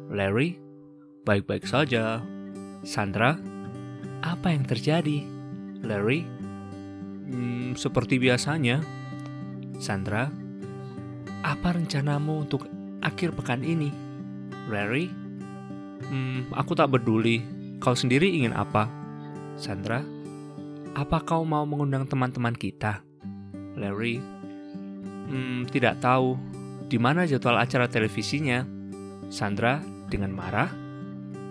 [0.09, 0.57] Larry,
[1.29, 2.24] baik-baik saja.
[2.81, 3.37] Sandra,
[4.24, 5.29] apa yang terjadi?
[5.85, 6.24] Larry,
[7.29, 8.81] hmm, seperti biasanya.
[9.77, 10.33] Sandra,
[11.44, 12.64] apa rencanamu untuk
[13.05, 13.92] akhir pekan ini?
[14.72, 15.12] Larry,
[16.09, 18.88] hmm, aku tak peduli Kau sendiri ingin apa?
[19.61, 20.00] Sandra,
[20.96, 23.05] apa kau mau mengundang teman-teman kita?
[23.77, 24.24] Larry,
[25.28, 26.37] hmm, tidak tahu.
[26.84, 28.62] Di mana jadwal acara televisinya?
[29.32, 30.70] Sandra dengan marah,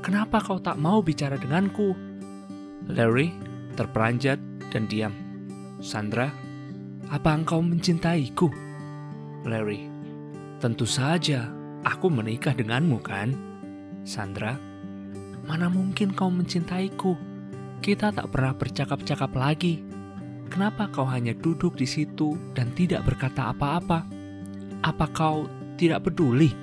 [0.05, 1.91] kenapa kau tak mau bicara denganku?
[2.87, 3.33] Larry
[3.73, 5.13] terperanjat dan diam.
[5.83, 6.31] Sandra,
[7.09, 8.47] apa engkau mencintaiku?
[9.43, 9.89] Larry,
[10.63, 11.51] tentu saja
[11.83, 13.35] aku menikah denganmu kan?
[14.07, 14.55] Sandra,
[15.43, 17.19] mana mungkin kau mencintaiku?
[17.83, 19.83] Kita tak pernah bercakap-cakap lagi.
[20.53, 24.05] Kenapa kau hanya duduk di situ dan tidak berkata apa-apa?
[24.85, 25.49] Apa kau
[25.81, 26.53] tidak peduli?"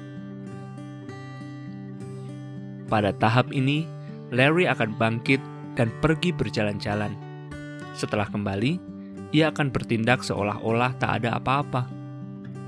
[2.86, 3.82] Pada tahap ini,
[4.30, 5.42] Larry akan bangkit
[5.74, 7.18] dan pergi berjalan-jalan.
[7.98, 8.78] Setelah kembali,
[9.34, 11.90] ia akan bertindak seolah-olah tak ada apa-apa.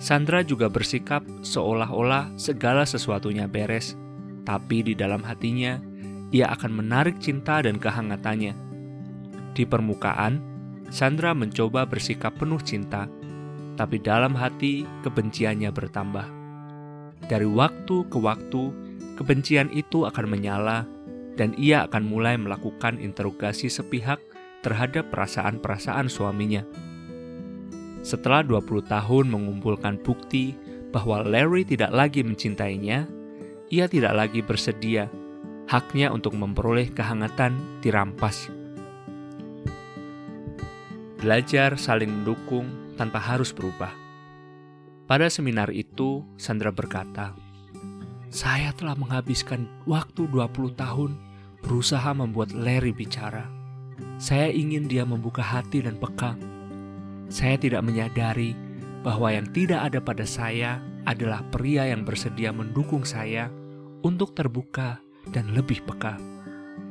[0.03, 3.95] Sandra juga bersikap seolah-olah segala sesuatunya beres,
[4.43, 5.79] tapi di dalam hatinya
[6.35, 8.55] ia akan menarik cinta dan kehangatannya.
[9.55, 10.52] Di permukaan,
[10.93, 13.09] Sandra mencoba bersikap penuh cinta,
[13.81, 16.29] tapi dalam hati kebenciannya bertambah.
[17.33, 18.63] Dari waktu ke waktu,
[19.17, 20.85] kebencian itu akan menyala
[21.41, 24.21] dan ia akan mulai melakukan interogasi sepihak
[24.61, 26.61] terhadap perasaan-perasaan suaminya.
[28.05, 30.53] Setelah 20 tahun mengumpulkan bukti
[30.93, 33.09] bahwa Larry tidak lagi mencintainya,
[33.73, 35.09] ia tidak lagi bersedia.
[35.73, 38.62] Haknya untuk memperoleh kehangatan dirampas.
[41.23, 42.67] Belajar saling mendukung
[42.99, 43.95] tanpa harus berubah.
[45.07, 47.31] Pada seminar itu, Sandra berkata,
[48.27, 51.15] saya telah menghabiskan waktu 20 tahun
[51.63, 53.47] berusaha membuat Larry bicara.
[54.19, 56.35] Saya ingin dia membuka hati dan peka.
[57.31, 58.59] Saya tidak menyadari
[59.07, 63.47] bahwa yang tidak ada pada saya adalah pria yang bersedia mendukung saya
[64.03, 64.99] untuk terbuka
[65.31, 66.19] dan lebih peka.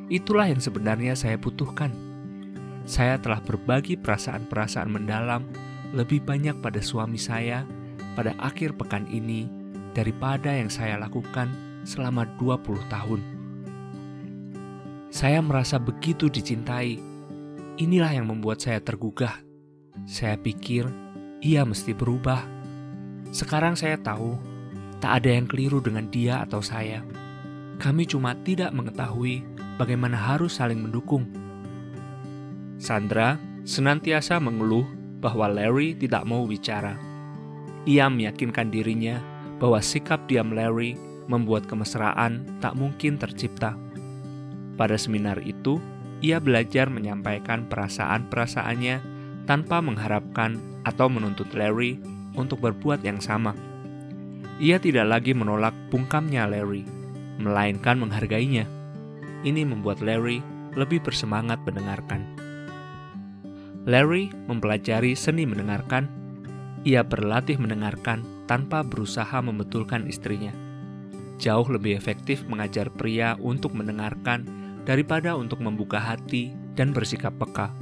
[0.08, 2.11] Itulah yang sebenarnya saya butuhkan.
[2.86, 5.46] Saya telah berbagi perasaan-perasaan mendalam
[5.92, 7.68] lebih banyak pada suami saya
[8.16, 9.48] pada akhir pekan ini
[9.96, 11.52] daripada yang saya lakukan
[11.84, 13.22] selama 20 tahun.
[15.12, 16.96] Saya merasa begitu dicintai.
[17.76, 19.44] Inilah yang membuat saya tergugah.
[20.08, 20.88] Saya pikir
[21.44, 22.48] ia mesti berubah.
[23.32, 24.40] Sekarang saya tahu
[25.04, 27.04] tak ada yang keliru dengan dia atau saya.
[27.82, 29.44] Kami cuma tidak mengetahui
[29.76, 31.41] bagaimana harus saling mendukung.
[32.82, 34.90] Sandra senantiasa mengeluh
[35.22, 36.98] bahwa Larry tidak mau bicara.
[37.86, 39.22] Ia meyakinkan dirinya
[39.62, 40.98] bahwa sikap diam Larry
[41.30, 43.78] membuat kemesraan tak mungkin tercipta.
[44.82, 45.78] Pada seminar itu,
[46.26, 48.98] ia belajar menyampaikan perasaan-perasaannya
[49.46, 52.02] tanpa mengharapkan atau menuntut Larry
[52.34, 53.54] untuk berbuat yang sama.
[54.58, 56.82] Ia tidak lagi menolak bungkamnya Larry,
[57.38, 58.66] melainkan menghargainya.
[59.46, 60.42] Ini membuat Larry
[60.74, 62.41] lebih bersemangat mendengarkan.
[63.90, 66.06] Larry mempelajari seni mendengarkan.
[66.86, 70.54] Ia berlatih mendengarkan tanpa berusaha membetulkan istrinya.
[71.42, 74.46] Jauh lebih efektif mengajar pria untuk mendengarkan
[74.86, 77.74] daripada untuk membuka hati dan bersikap peka.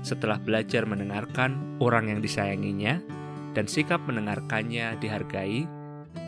[0.00, 3.04] Setelah belajar mendengarkan orang yang disayanginya
[3.52, 5.68] dan sikap mendengarkannya dihargai,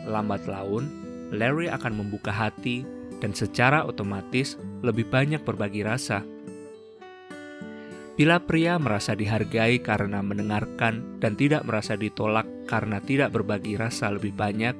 [0.05, 0.85] lambat laun
[1.33, 2.85] Larry akan membuka hati
[3.17, 4.53] dan secara otomatis
[4.85, 6.21] lebih banyak berbagi rasa
[8.13, 14.37] Bila pria merasa dihargai karena mendengarkan dan tidak merasa ditolak karena tidak berbagi rasa lebih
[14.37, 14.77] banyak,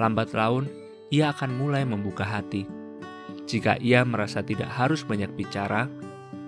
[0.00, 0.64] lambat laun
[1.12, 2.64] ia akan mulai membuka hati.
[3.44, 5.84] Jika ia merasa tidak harus banyak bicara,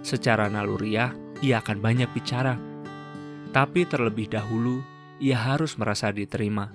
[0.00, 1.12] secara naluriah
[1.44, 2.56] ia akan banyak bicara.
[3.52, 4.80] Tapi terlebih dahulu,
[5.20, 6.72] ia harus merasa diterima.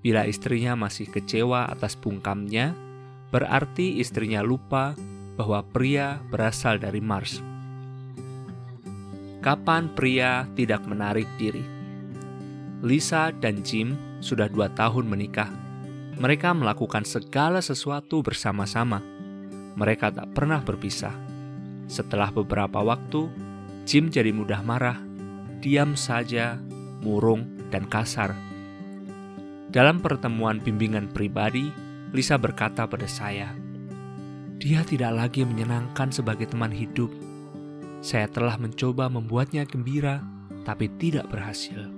[0.00, 2.72] Bila istrinya masih kecewa atas bungkamnya,
[3.28, 4.96] berarti istrinya lupa
[5.36, 7.49] bahwa pria berasal dari Mars.
[9.40, 11.64] Kapan pria tidak menarik diri?
[12.84, 15.48] Lisa dan Jim sudah dua tahun menikah.
[16.20, 19.00] Mereka melakukan segala sesuatu bersama-sama.
[19.80, 21.16] Mereka tak pernah berpisah.
[21.88, 23.32] Setelah beberapa waktu,
[23.88, 25.00] Jim jadi mudah marah,
[25.64, 26.60] diam saja,
[27.00, 28.36] murung, dan kasar.
[29.72, 31.72] Dalam pertemuan bimbingan pribadi,
[32.12, 33.56] Lisa berkata pada saya,
[34.60, 37.29] "Dia tidak lagi menyenangkan sebagai teman hidup."
[38.00, 40.24] Saya telah mencoba membuatnya gembira,
[40.64, 41.88] tapi tidak berhasil.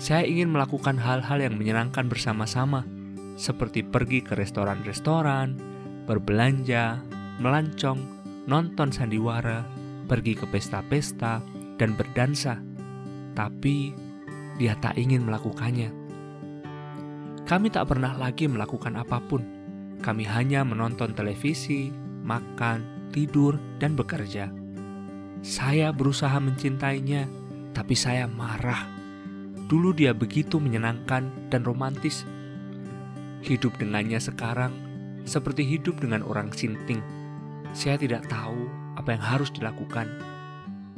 [0.00, 2.88] Saya ingin melakukan hal-hal yang menyenangkan bersama-sama,
[3.36, 5.60] seperti pergi ke restoran-restoran,
[6.08, 6.96] berbelanja,
[7.44, 8.00] melancong,
[8.48, 9.68] nonton sandiwara,
[10.08, 11.44] pergi ke pesta-pesta,
[11.76, 12.56] dan berdansa.
[13.36, 13.92] Tapi
[14.56, 15.92] dia tak ingin melakukannya.
[17.44, 19.40] Kami tak pernah lagi melakukan apa pun.
[20.00, 21.92] Kami hanya menonton televisi,
[22.24, 24.67] makan, tidur, dan bekerja.
[25.38, 27.30] Saya berusaha mencintainya,
[27.70, 28.90] tapi saya marah.
[29.68, 32.26] Dulu dia begitu menyenangkan dan romantis.
[33.44, 34.74] Hidup dengannya sekarang
[35.28, 37.04] seperti hidup dengan orang sinting.
[37.70, 38.66] Saya tidak tahu
[38.96, 40.08] apa yang harus dilakukan.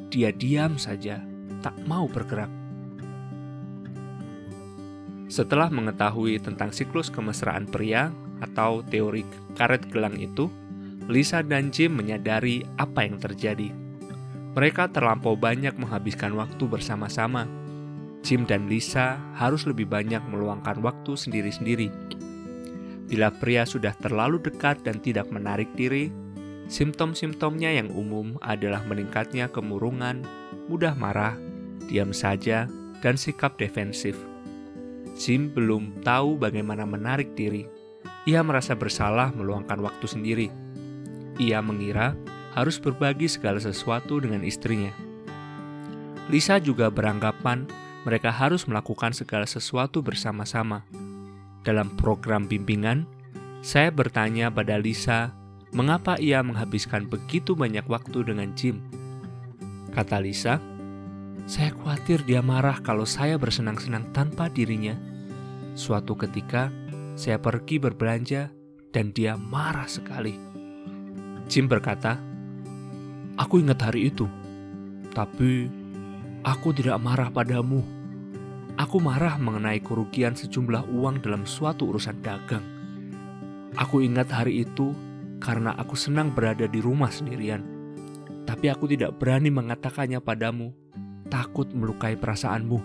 [0.09, 1.21] Dia diam saja,
[1.61, 2.49] tak mau bergerak.
[5.31, 8.11] Setelah mengetahui tentang siklus kemesraan pria
[8.43, 9.23] atau teori
[9.55, 10.51] karet gelang itu,
[11.07, 13.90] Lisa dan Jim menyadari apa yang terjadi.
[14.51, 17.47] Mereka terlampau banyak menghabiskan waktu bersama-sama.
[18.21, 21.89] Jim dan Lisa harus lebih banyak meluangkan waktu sendiri-sendiri.
[23.07, 26.11] Bila pria sudah terlalu dekat dan tidak menarik diri,
[26.71, 30.23] simptom-simptomnya yang umum adalah meningkatnya kemurungan,
[30.71, 31.35] mudah marah,
[31.91, 32.71] diam saja,
[33.03, 34.15] dan sikap defensif.
[35.19, 37.67] Jim belum tahu bagaimana menarik diri.
[38.29, 40.49] Ia merasa bersalah meluangkan waktu sendiri.
[41.41, 42.15] Ia mengira
[42.55, 44.91] harus berbagi segala sesuatu dengan istrinya.
[46.31, 47.67] Lisa juga beranggapan
[48.07, 50.87] mereka harus melakukan segala sesuatu bersama-sama.
[51.67, 53.05] Dalam program bimbingan,
[53.61, 55.37] saya bertanya pada Lisa
[55.77, 58.81] mengapa ia menghabiskan begitu banyak waktu dengan Jim.
[59.93, 60.63] Kata Lisa,
[61.45, 64.95] saya khawatir dia marah kalau saya bersenang-senang tanpa dirinya.
[65.75, 66.73] Suatu ketika,
[67.19, 68.49] saya pergi berbelanja
[68.95, 70.39] dan dia marah sekali.
[71.51, 72.30] Jim berkata,
[73.41, 74.29] Aku ingat hari itu,
[75.17, 75.81] tapi
[76.41, 77.85] Aku tidak marah padamu.
[78.81, 82.65] Aku marah mengenai kerugian sejumlah uang dalam suatu urusan dagang.
[83.77, 84.97] Aku ingat hari itu
[85.37, 87.61] karena aku senang berada di rumah sendirian.
[88.49, 90.73] Tapi aku tidak berani mengatakannya padamu,
[91.29, 92.81] takut melukai perasaanmu.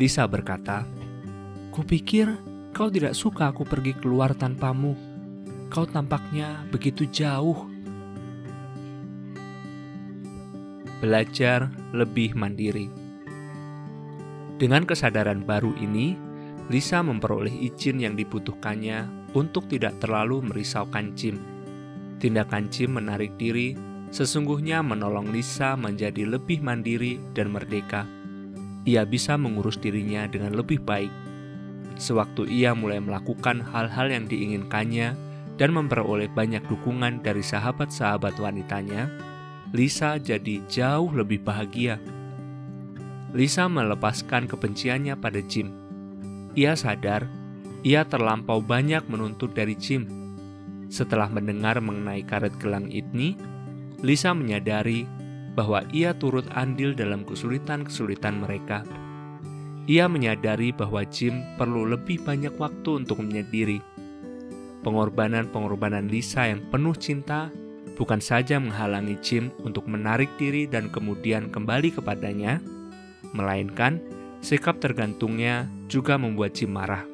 [0.00, 0.88] Lisa berkata,
[1.76, 2.40] Kupikir
[2.72, 4.96] kau tidak suka aku pergi keluar tanpamu.
[5.68, 7.68] Kau tampaknya begitu jauh
[11.02, 12.86] belajar lebih mandiri.
[14.62, 16.14] Dengan kesadaran baru ini,
[16.70, 21.42] Lisa memperoleh izin yang dibutuhkannya untuk tidak terlalu merisaukan Jim.
[22.22, 23.74] Tindakan Jim menarik diri
[24.14, 28.06] sesungguhnya menolong Lisa menjadi lebih mandiri dan merdeka.
[28.86, 31.10] Ia bisa mengurus dirinya dengan lebih baik.
[31.98, 35.18] Sewaktu ia mulai melakukan hal-hal yang diinginkannya
[35.58, 39.10] dan memperoleh banyak dukungan dari sahabat-sahabat wanitanya,
[39.72, 41.96] Lisa jadi jauh lebih bahagia.
[43.32, 45.72] Lisa melepaskan kebenciannya pada Jim.
[46.52, 47.24] Ia sadar
[47.82, 50.06] ia terlampau banyak menuntut dari Jim.
[50.86, 53.34] Setelah mendengar mengenai karet gelang ini,
[54.06, 55.02] Lisa menyadari
[55.58, 58.86] bahwa ia turut andil dalam kesulitan-kesulitan mereka.
[59.90, 63.82] Ia menyadari bahwa Jim perlu lebih banyak waktu untuk menyendiri.
[64.86, 67.50] Pengorbanan-pengorbanan Lisa yang penuh cinta
[68.02, 72.58] bukan saja menghalangi Jim untuk menarik diri dan kemudian kembali kepadanya,
[73.30, 74.02] melainkan
[74.42, 77.06] sikap tergantungnya juga membuat Jim marah.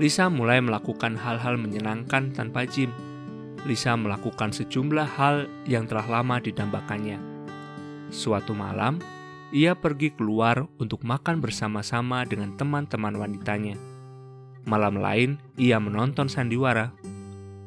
[0.00, 2.88] Lisa mulai melakukan hal-hal menyenangkan tanpa Jim.
[3.68, 7.20] Lisa melakukan sejumlah hal yang telah lama didambakannya.
[8.08, 9.04] Suatu malam,
[9.52, 13.76] ia pergi keluar untuk makan bersama-sama dengan teman-teman wanitanya.
[14.64, 16.96] Malam lain, ia menonton sandiwara.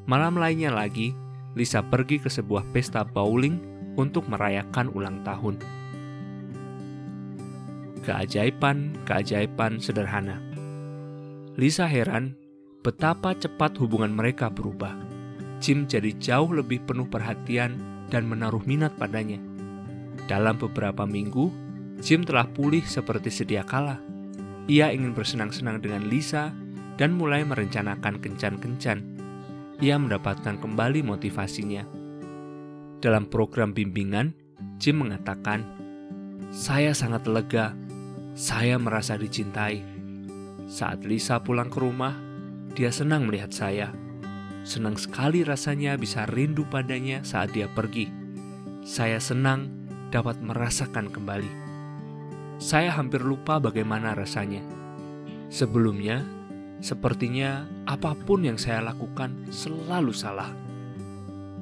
[0.09, 1.13] Malam lainnya lagi,
[1.57, 3.57] Lisa pergi ke sebuah pesta bowling
[3.97, 5.57] untuk merayakan ulang tahun.
[8.05, 10.37] Keajaiban-keajaiban sederhana.
[11.59, 12.37] Lisa heran
[12.85, 14.95] betapa cepat hubungan mereka berubah.
[15.59, 17.75] Jim jadi jauh lebih penuh perhatian
[18.07, 19.37] dan menaruh minat padanya.
[20.31, 21.51] Dalam beberapa minggu,
[21.99, 23.99] Jim telah pulih seperti sedia kala.
[24.71, 26.55] Ia ingin bersenang-senang dengan Lisa
[26.95, 29.18] dan mulai merencanakan kencan-kencan
[29.79, 31.87] ia mendapatkan kembali motivasinya.
[32.99, 34.35] Dalam program bimbingan,
[34.75, 35.63] Jim mengatakan,
[36.51, 37.71] "Saya sangat lega.
[38.35, 39.83] Saya merasa dicintai."
[40.67, 42.13] Saat Lisa pulang ke rumah,
[42.75, 43.89] dia senang melihat saya.
[44.67, 48.11] Senang sekali rasanya bisa rindu padanya saat dia pergi.
[48.83, 49.71] Saya senang
[50.11, 51.51] dapat merasakan kembali.
[52.59, 54.59] Saya hampir lupa bagaimana rasanya.
[55.47, 56.21] Sebelumnya,
[56.79, 60.51] Sepertinya apa pun yang saya lakukan selalu salah.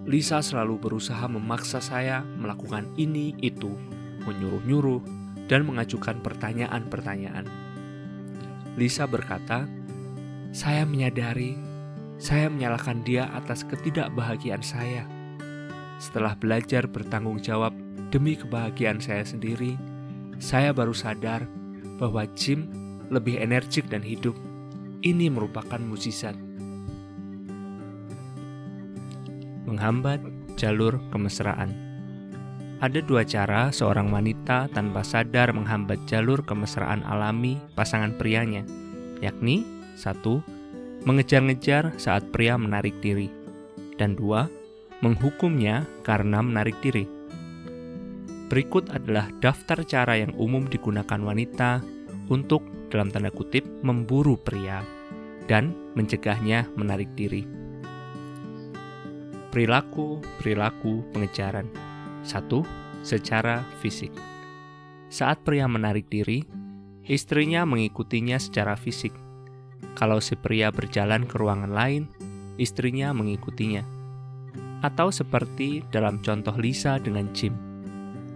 [0.08, 3.74] Lisa selalu berusaha memaksa saya melakukan ini itu,
[4.24, 5.04] menyuruh-nyuruh,
[5.52, 7.50] dan mengajukan pertanyaan-pertanyaan.
[8.80, 9.68] Lisa berkata,
[10.54, 11.68] "Saya menyadari
[12.18, 15.06] saya menyalahkan dia atas ketidakbahagiaan saya.
[16.02, 17.74] Setelah belajar bertanggung jawab
[18.10, 19.78] demi kebahagiaan saya sendiri,
[20.42, 21.46] saya baru sadar
[22.02, 22.70] bahwa Jim
[23.14, 24.34] lebih energik dan hidup
[25.06, 26.34] ini merupakan mukjizat.
[29.68, 30.24] Menghambat
[30.56, 31.76] jalur kemesraan.
[32.78, 38.62] Ada dua cara seorang wanita tanpa sadar menghambat jalur kemesraan alami pasangan prianya,
[39.18, 39.66] yakni
[39.98, 40.46] satu,
[41.02, 43.34] mengejar-ngejar saat pria menarik diri,
[43.98, 44.46] dan dua,
[45.02, 47.10] menghukumnya karena menarik diri.
[48.48, 51.82] Berikut adalah daftar cara yang umum digunakan wanita
[52.30, 54.84] untuk dalam tanda kutip memburu pria
[55.48, 57.48] dan mencegahnya menarik diri.
[59.52, 61.68] Perilaku-perilaku pengejaran
[62.28, 62.88] 1.
[63.08, 64.12] Secara fisik
[65.08, 66.44] Saat pria menarik diri,
[67.08, 69.16] istrinya mengikutinya secara fisik.
[69.96, 72.12] Kalau si pria berjalan ke ruangan lain,
[72.60, 73.82] istrinya mengikutinya.
[74.84, 77.56] Atau seperti dalam contoh Lisa dengan Jim.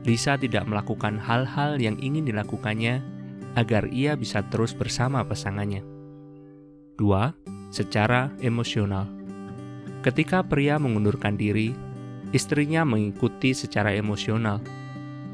[0.07, 3.03] Lisa tidak melakukan hal-hal yang ingin dilakukannya
[3.55, 5.83] agar ia bisa terus bersama pasangannya.
[6.99, 7.71] 2.
[7.71, 9.07] Secara emosional.
[10.03, 11.71] Ketika pria mengundurkan diri,
[12.35, 14.59] istrinya mengikuti secara emosional.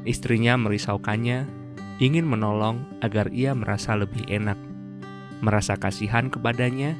[0.06, 1.48] Istrinya merisaukannya,
[1.98, 4.56] ingin menolong agar ia merasa lebih enak,
[5.42, 6.94] merasa kasihan kepadanya,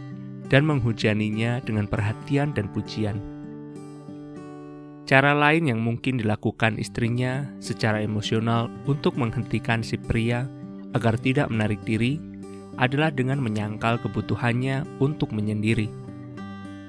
[0.48, 3.20] dan menghujaninya dengan perhatian dan pujian.
[5.08, 10.44] Cara lain yang mungkin dilakukan istrinya secara emosional untuk menghentikan si pria
[10.96, 12.16] agar tidak menarik diri
[12.78, 15.90] adalah dengan menyangkal kebutuhannya untuk menyendiri.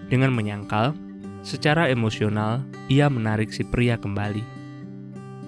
[0.07, 0.93] Dengan menyangkal,
[1.41, 4.61] secara emosional ia menarik si pria kembali.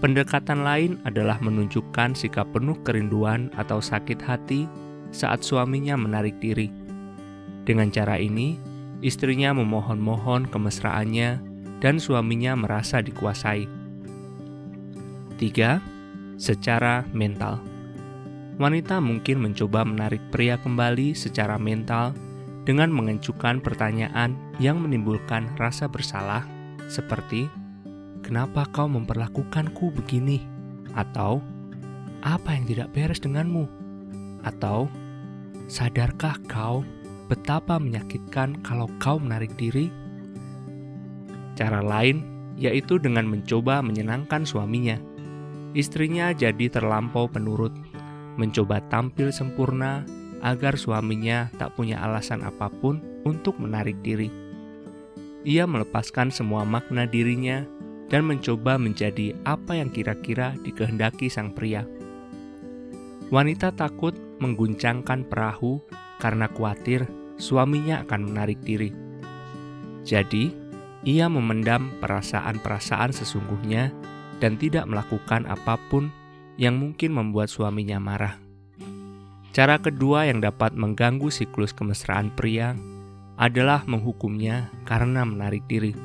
[0.02, 4.66] Pendekatan lain adalah menunjukkan sikap penuh kerinduan atau sakit hati
[5.14, 6.74] saat suaminya menarik diri.
[7.70, 8.58] Dengan cara ini,
[9.06, 11.38] istrinya memohon-mohon kemesraannya
[11.86, 13.70] dan suaminya merasa dikuasai.
[15.38, 15.78] 3.
[16.42, 17.71] Secara mental.
[18.62, 22.14] Wanita mungkin mencoba menarik pria kembali secara mental
[22.62, 26.46] dengan mengencukan pertanyaan yang menimbulkan rasa bersalah
[26.86, 27.50] seperti
[28.22, 30.46] Kenapa kau memperlakukanku begini?
[30.94, 31.42] Atau
[32.22, 33.66] apa yang tidak beres denganmu?
[34.46, 34.94] Atau
[35.66, 36.86] sadarkah kau
[37.34, 39.90] betapa menyakitkan kalau kau menarik diri
[41.58, 42.22] Cara lain
[42.62, 45.02] yaitu dengan mencoba menyenangkan suaminya.
[45.74, 47.74] Istrinya jadi terlampau penurut,
[48.40, 50.06] mencoba tampil sempurna
[50.42, 54.28] agar suaminya tak punya alasan apa pun untuk menarik diri.
[55.42, 57.66] Ia melepaskan semua makna dirinya
[58.12, 61.88] dan mencoba menjadi apa yang kira-kira dikehendaki sang pria.
[63.32, 64.14] Wanita takut
[64.44, 65.80] mengguncangkan perahu
[66.20, 67.08] karena khawatir
[67.40, 68.92] suaminya akan menarik diri.
[70.04, 70.52] Jadi,
[71.08, 73.90] ia memendam perasaan-perasaan sesungguhnya
[74.38, 76.14] dan tidak melakukan apa pun
[76.62, 78.38] yang mungkin membuat suaminya marah.
[79.50, 82.78] Cara kedua yang dapat mengganggu siklus kemesraan pria
[83.42, 85.98] adalah menghukumnya karena menarik diri.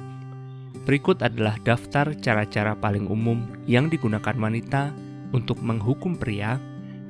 [0.88, 4.96] Berikut adalah daftar cara-cara paling umum yang digunakan wanita
[5.36, 6.56] untuk menghukum pria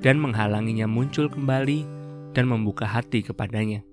[0.02, 1.86] dan menghalanginya muncul kembali
[2.34, 3.86] dan membuka hati kepadanya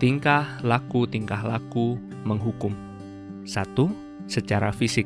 [0.00, 2.72] tingkah laku tingkah laku menghukum.
[3.44, 3.92] Satu,
[4.24, 5.04] secara fisik.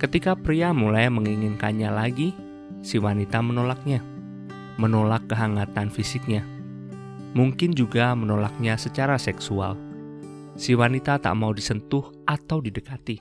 [0.00, 2.32] Ketika pria mulai menginginkannya lagi,
[2.80, 4.00] si wanita menolaknya,
[4.80, 6.40] menolak kehangatan fisiknya.
[7.36, 9.76] Mungkin juga menolaknya secara seksual.
[10.56, 13.20] Si wanita tak mau disentuh atau didekati.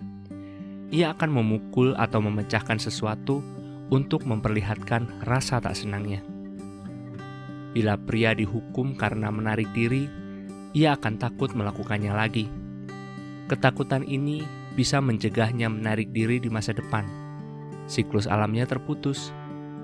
[0.95, 3.43] Ia akan memukul atau memecahkan sesuatu
[3.91, 6.23] untuk memperlihatkan rasa tak senangnya.
[7.75, 10.07] Bila pria dihukum karena menarik diri,
[10.71, 12.47] ia akan takut melakukannya lagi.
[13.51, 17.05] Ketakutan ini bisa mencegahnya menarik diri di masa depan.
[17.89, 19.33] Siklus alamnya terputus.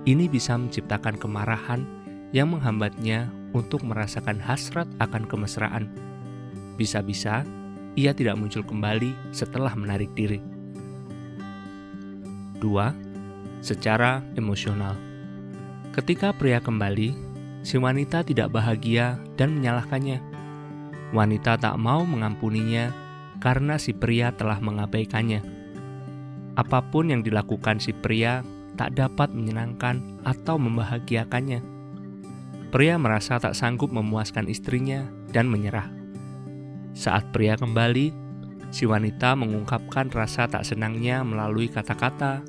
[0.06, 1.82] Ini bisa menciptakan kemarahan
[2.30, 5.90] yang menghambatnya untuk merasakan hasrat akan kemesraan.
[6.78, 7.42] Bisa-bisa
[7.98, 10.38] ia tidak muncul kembali setelah menarik diri.
[12.62, 12.62] 2.
[13.66, 14.94] Secara emosional.
[15.90, 17.18] Ketika pria kembali,
[17.66, 20.36] si wanita tidak bahagia dan menyalahkannya
[21.14, 22.90] Wanita tak mau mengampuninya
[23.46, 25.46] karena si pria telah mengabaikannya.
[26.58, 28.41] Apa pun yang dilakukan si pria
[28.74, 31.62] tak dapat menyenangkan atau membahagiakannya.
[32.74, 35.86] Pria merasa tak sanggup memuaskan istrinya dan menyerah.
[36.98, 38.10] Saat pria kembali,
[38.74, 42.41] si wanita mengungkapkan rasa tak senangnya melalui kata-kata,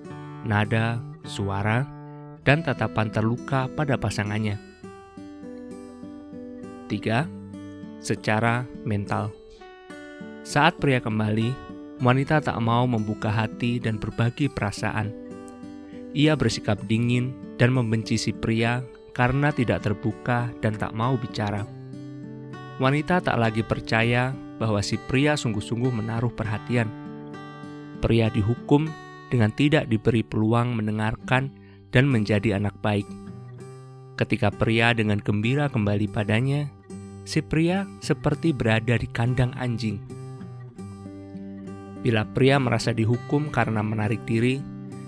[0.48, 0.96] nada,
[1.28, 1.84] suara,
[2.40, 4.56] dan tatapan terluka pada pasangannya.
[6.88, 7.28] 3
[8.00, 9.45] secara mental.
[10.46, 11.50] Saat pria kembali,
[11.98, 15.10] wanita tak mau membuka hati dan berbagi perasaan.
[16.14, 18.78] Ia bersikap dingin dan membenci si pria
[19.10, 21.66] karena tidak terbuka dan tak mau bicara.
[22.78, 24.30] Wanita tak lagi percaya
[24.62, 26.86] bahwa si pria sungguh-sungguh menaruh perhatian.
[27.98, 28.86] Pria dihukum
[29.34, 31.50] dengan tidak diberi peluang mendengarkan
[31.90, 33.10] dan menjadi anak baik.
[34.14, 36.70] Ketika pria dengan gembira kembali padanya,
[37.26, 40.15] si pria seperti berada di kandang anjing.
[42.04, 44.60] Bila pria merasa dihukum karena menarik diri,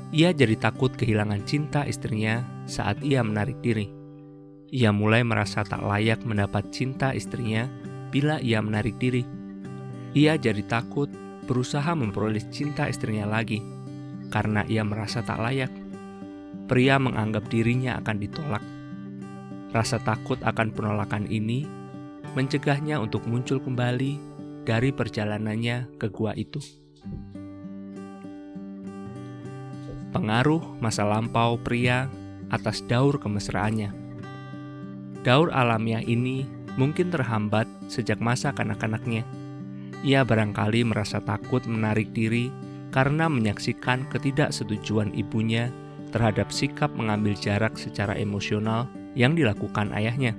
[0.08, 3.92] ia jadi takut kehilangan cinta istrinya saat ia menarik diri.
[4.68, 7.68] Ia mulai merasa tak layak mendapat cinta istrinya
[8.12, 9.24] bila ia menarik diri.
[10.16, 11.08] Ia jadi takut
[11.48, 13.60] berusaha memperoleh cinta istrinya lagi
[14.28, 15.72] karena ia merasa tak layak.
[16.68, 18.64] Pria menganggap dirinya akan ditolak.
[19.72, 21.64] Rasa takut akan penolakan ini
[22.36, 24.27] mencegahnya untuk muncul kembali
[24.68, 26.60] dari perjalanannya ke gua itu.
[30.12, 32.12] Pengaruh masa lampau pria
[32.52, 33.96] atas daur kemesraannya.
[35.24, 36.44] Daur alamiah ini
[36.76, 39.24] mungkin terhambat sejak masa kanak-kanaknya.
[40.04, 42.52] Ia barangkali merasa takut menarik diri
[42.92, 45.72] karena menyaksikan ketidaksetujuan ibunya
[46.12, 48.84] terhadap sikap mengambil jarak secara emosional
[49.16, 50.36] yang dilakukan ayahnya.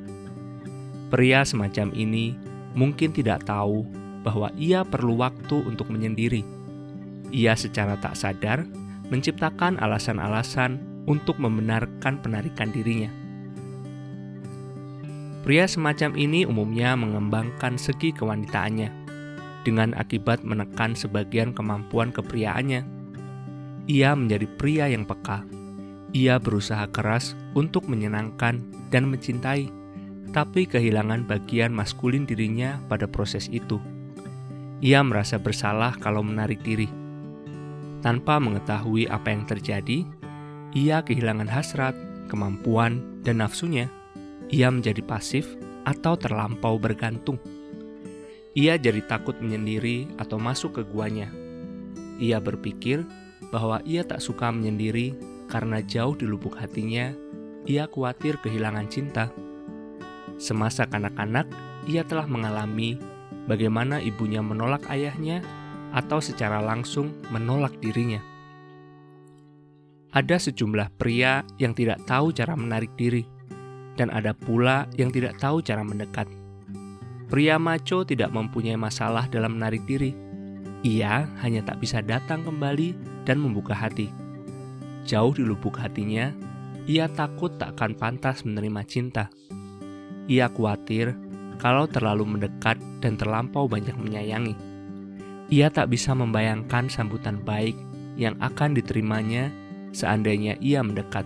[1.09, 2.37] Pria semacam ini
[2.77, 6.43] mungkin tidak tahu bahwa ia perlu waktu untuk menyendiri.
[7.29, 8.65] Ia secara tak sadar
[9.09, 13.09] menciptakan alasan-alasan untuk membenarkan penarikan dirinya.
[15.41, 18.91] Pria semacam ini umumnya mengembangkan segi kewanitaannya
[19.65, 22.85] dengan akibat menekan sebagian kemampuan kepriaannya.
[23.89, 25.41] Ia menjadi pria yang peka.
[26.13, 28.61] Ia berusaha keras untuk menyenangkan
[28.93, 29.69] dan mencintai,
[30.29, 33.81] tapi kehilangan bagian maskulin dirinya pada proses itu.
[34.79, 36.87] Ia merasa bersalah kalau menarik diri.
[37.99, 40.07] Tanpa mengetahui apa yang terjadi,
[40.71, 41.95] ia kehilangan hasrat,
[42.31, 43.91] kemampuan, dan nafsunya
[44.49, 45.45] ia menjadi pasif
[45.85, 47.37] atau terlampau bergantung.
[48.57, 51.29] Ia jadi takut menyendiri atau masuk ke guanya.
[52.17, 53.05] Ia berpikir
[53.53, 55.13] bahwa ia tak suka menyendiri
[55.47, 57.13] karena jauh di lubuk hatinya,
[57.69, 59.29] ia khawatir kehilangan cinta.
[60.41, 61.45] Semasa kanak-kanak,
[61.85, 62.97] ia telah mengalami
[63.49, 65.41] bagaimana ibunya menolak ayahnya
[65.89, 68.21] atau secara langsung menolak dirinya.
[70.13, 73.25] Ada sejumlah pria yang tidak tahu cara menarik diri
[73.97, 76.29] dan ada pula yang tidak tahu cara mendekat.
[77.29, 80.13] Pria maco tidak mempunyai masalah dalam menarik diri.
[80.81, 82.95] Ia hanya tak bisa datang kembali
[83.27, 84.09] dan membuka hati.
[85.05, 86.33] Jauh di lubuk hatinya,
[86.89, 89.29] ia takut tak akan pantas menerima cinta.
[90.25, 91.13] Ia khawatir
[91.61, 94.55] kalau terlalu mendekat dan terlampau banyak menyayangi.
[95.49, 97.73] Ia tak bisa membayangkan sambutan baik
[98.19, 99.49] yang akan diterimanya
[99.95, 101.25] seandainya ia mendekat.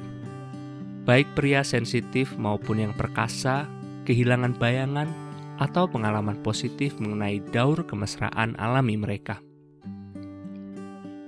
[1.03, 3.67] Baik pria sensitif maupun yang perkasa,
[4.07, 5.11] kehilangan bayangan,
[5.59, 9.43] atau pengalaman positif mengenai daur kemesraan alami mereka.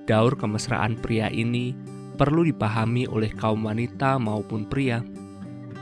[0.06, 1.76] Daur kemesraan pria ini
[2.16, 5.04] perlu dipahami oleh kaum wanita maupun pria.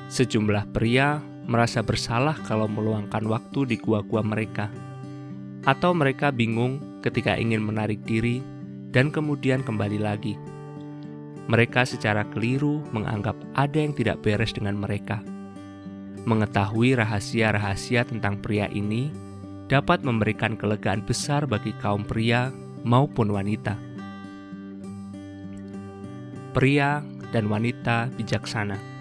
[0.10, 4.72] Sejumlah pria merasa bersalah kalau meluangkan waktu di gua-gua mereka,
[5.64, 8.40] atau mereka bingung ketika ingin menarik diri
[8.92, 10.36] dan kemudian kembali lagi
[11.48, 15.20] mereka secara keliru menganggap ada yang tidak beres dengan mereka.
[16.24, 19.12] Mengetahui rahasia-rahasia tentang pria ini
[19.68, 22.48] dapat memberikan kelegaan besar bagi kaum pria
[22.88, 23.76] maupun wanita.
[26.56, 27.04] Pria
[27.36, 28.93] dan wanita bijaksana.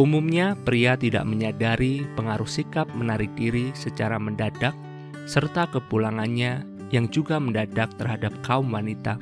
[0.00, 4.72] Umumnya, pria tidak menyadari pengaruh sikap menarik diri secara mendadak,
[5.28, 9.20] serta kepulangannya yang juga mendadak terhadap kaum wanita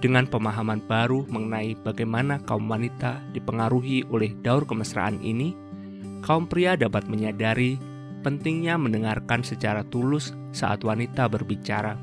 [0.00, 5.52] dengan pemahaman baru mengenai bagaimana kaum wanita dipengaruhi oleh daur kemesraan ini,
[6.24, 7.76] kaum pria dapat menyadari
[8.24, 12.00] pentingnya mendengarkan secara tulus saat wanita berbicara.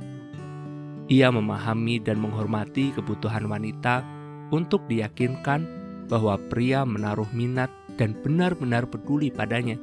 [1.10, 4.06] Ia memahami dan menghormati kebutuhan wanita
[4.54, 5.77] untuk diyakinkan
[6.08, 9.76] bahwa pria menaruh minat dan benar-benar peduli padanya.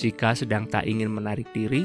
[0.00, 1.84] Jika sedang tak ingin menarik diri,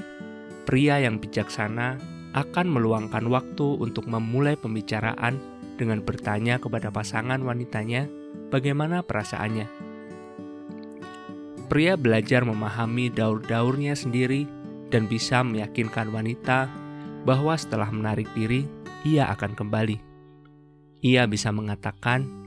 [0.64, 2.00] pria yang bijaksana
[2.36, 5.40] akan meluangkan waktu untuk memulai pembicaraan
[5.76, 8.08] dengan bertanya kepada pasangan wanitanya
[8.52, 9.68] bagaimana perasaannya.
[11.68, 14.48] Pria belajar memahami daur-daurnya sendiri
[14.94, 16.70] dan bisa meyakinkan wanita
[17.26, 18.70] bahwa setelah menarik diri,
[19.02, 19.98] ia akan kembali.
[21.02, 22.45] Ia bisa mengatakan,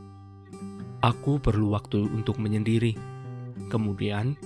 [1.04, 2.94] "Aku perlu waktu untuk menyendiri."
[3.68, 4.38] Kemudian,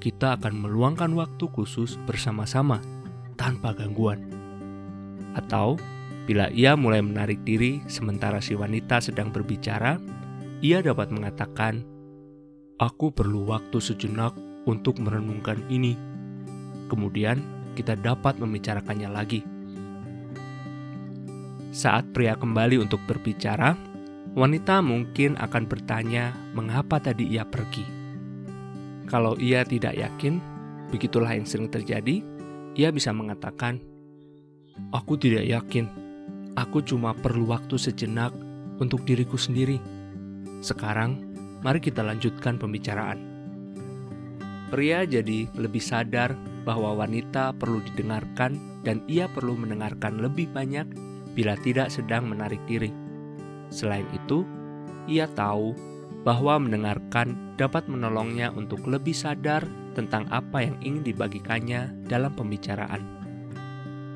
[0.00, 2.80] kita akan meluangkan waktu khusus bersama-sama
[3.36, 4.24] tanpa gangguan.
[5.36, 5.76] Atau
[6.24, 10.00] bila ia mulai menarik diri sementara si wanita sedang berbicara,
[10.64, 11.84] ia dapat mengatakan,
[12.80, 14.32] "Aku perlu waktu sejenak
[14.64, 15.96] untuk merenungkan ini."
[16.88, 17.44] Kemudian
[17.76, 19.40] kita dapat membicarakannya lagi.
[21.70, 23.78] Saat pria kembali untuk berbicara,
[24.34, 27.82] wanita mungkin akan bertanya mengapa tadi ia pergi.
[29.10, 30.38] Kalau ia tidak yakin,
[30.94, 32.22] begitulah yang sering terjadi,
[32.78, 33.82] ia bisa mengatakan,
[34.94, 35.90] Aku tidak yakin.
[36.54, 38.30] Aku cuma perlu waktu sejenak
[38.78, 39.82] untuk diriku sendiri.
[40.62, 41.18] Sekarang,
[41.62, 43.18] mari kita lanjutkan pembicaraan.
[44.70, 48.54] Pria jadi lebih sadar bahwa wanita perlu didengarkan
[48.86, 50.86] dan ia perlu mendengarkan lebih banyak
[51.34, 53.09] bila tidak sedang menarik diri.
[53.70, 54.44] Selain itu,
[55.06, 55.72] ia tahu
[56.26, 59.64] bahwa mendengarkan dapat menolongnya untuk lebih sadar
[59.96, 63.02] tentang apa yang ingin dibagikannya dalam pembicaraan.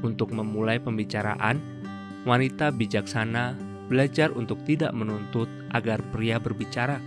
[0.04, 1.58] Untuk memulai pembicaraan,
[2.28, 3.56] wanita bijaksana
[3.88, 7.00] belajar untuk tidak menuntut agar pria berbicara,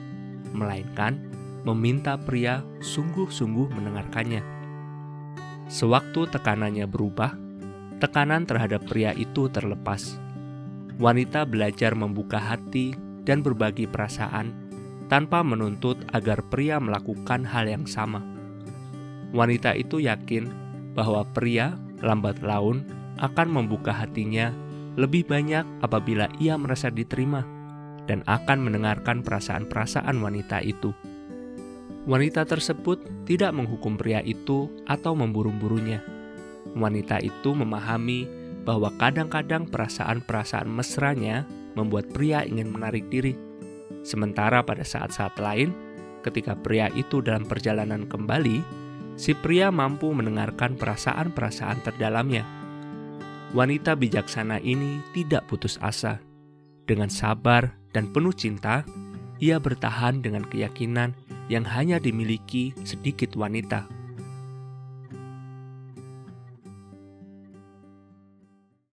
[0.54, 1.18] melainkan
[1.68, 4.42] meminta pria sungguh-sungguh mendengarkannya.
[5.68, 7.36] Sewaktu tekanannya berubah,
[8.00, 10.16] tekanan terhadap pria itu terlepas.
[10.98, 14.50] Wanita belajar membuka hati dan berbagi perasaan
[15.06, 18.26] tanpa menuntut agar pria melakukan hal yang sama.
[19.30, 20.50] Wanita itu yakin
[20.98, 22.82] bahwa pria lambat laun
[23.22, 24.50] akan membuka hatinya
[24.98, 27.46] lebih banyak apabila ia merasa diterima
[28.10, 30.98] dan akan mendengarkan perasaan-perasaan wanita itu.
[32.10, 36.02] Wanita tersebut tidak menghukum pria itu atau memburu-burunya.
[36.74, 38.37] Wanita itu memahami
[38.68, 41.48] bahwa kadang-kadang perasaan-perasaan mesranya
[41.80, 43.32] membuat pria ingin menarik diri.
[44.04, 45.72] Sementara pada saat-saat lain,
[46.20, 48.60] ketika pria itu dalam perjalanan kembali,
[49.16, 52.44] si pria mampu mendengarkan perasaan-perasaan terdalamnya.
[53.56, 56.20] Wanita bijaksana ini tidak putus asa.
[56.84, 58.84] Dengan sabar dan penuh cinta,
[59.40, 61.16] ia bertahan dengan keyakinan
[61.48, 63.88] yang hanya dimiliki sedikit wanita.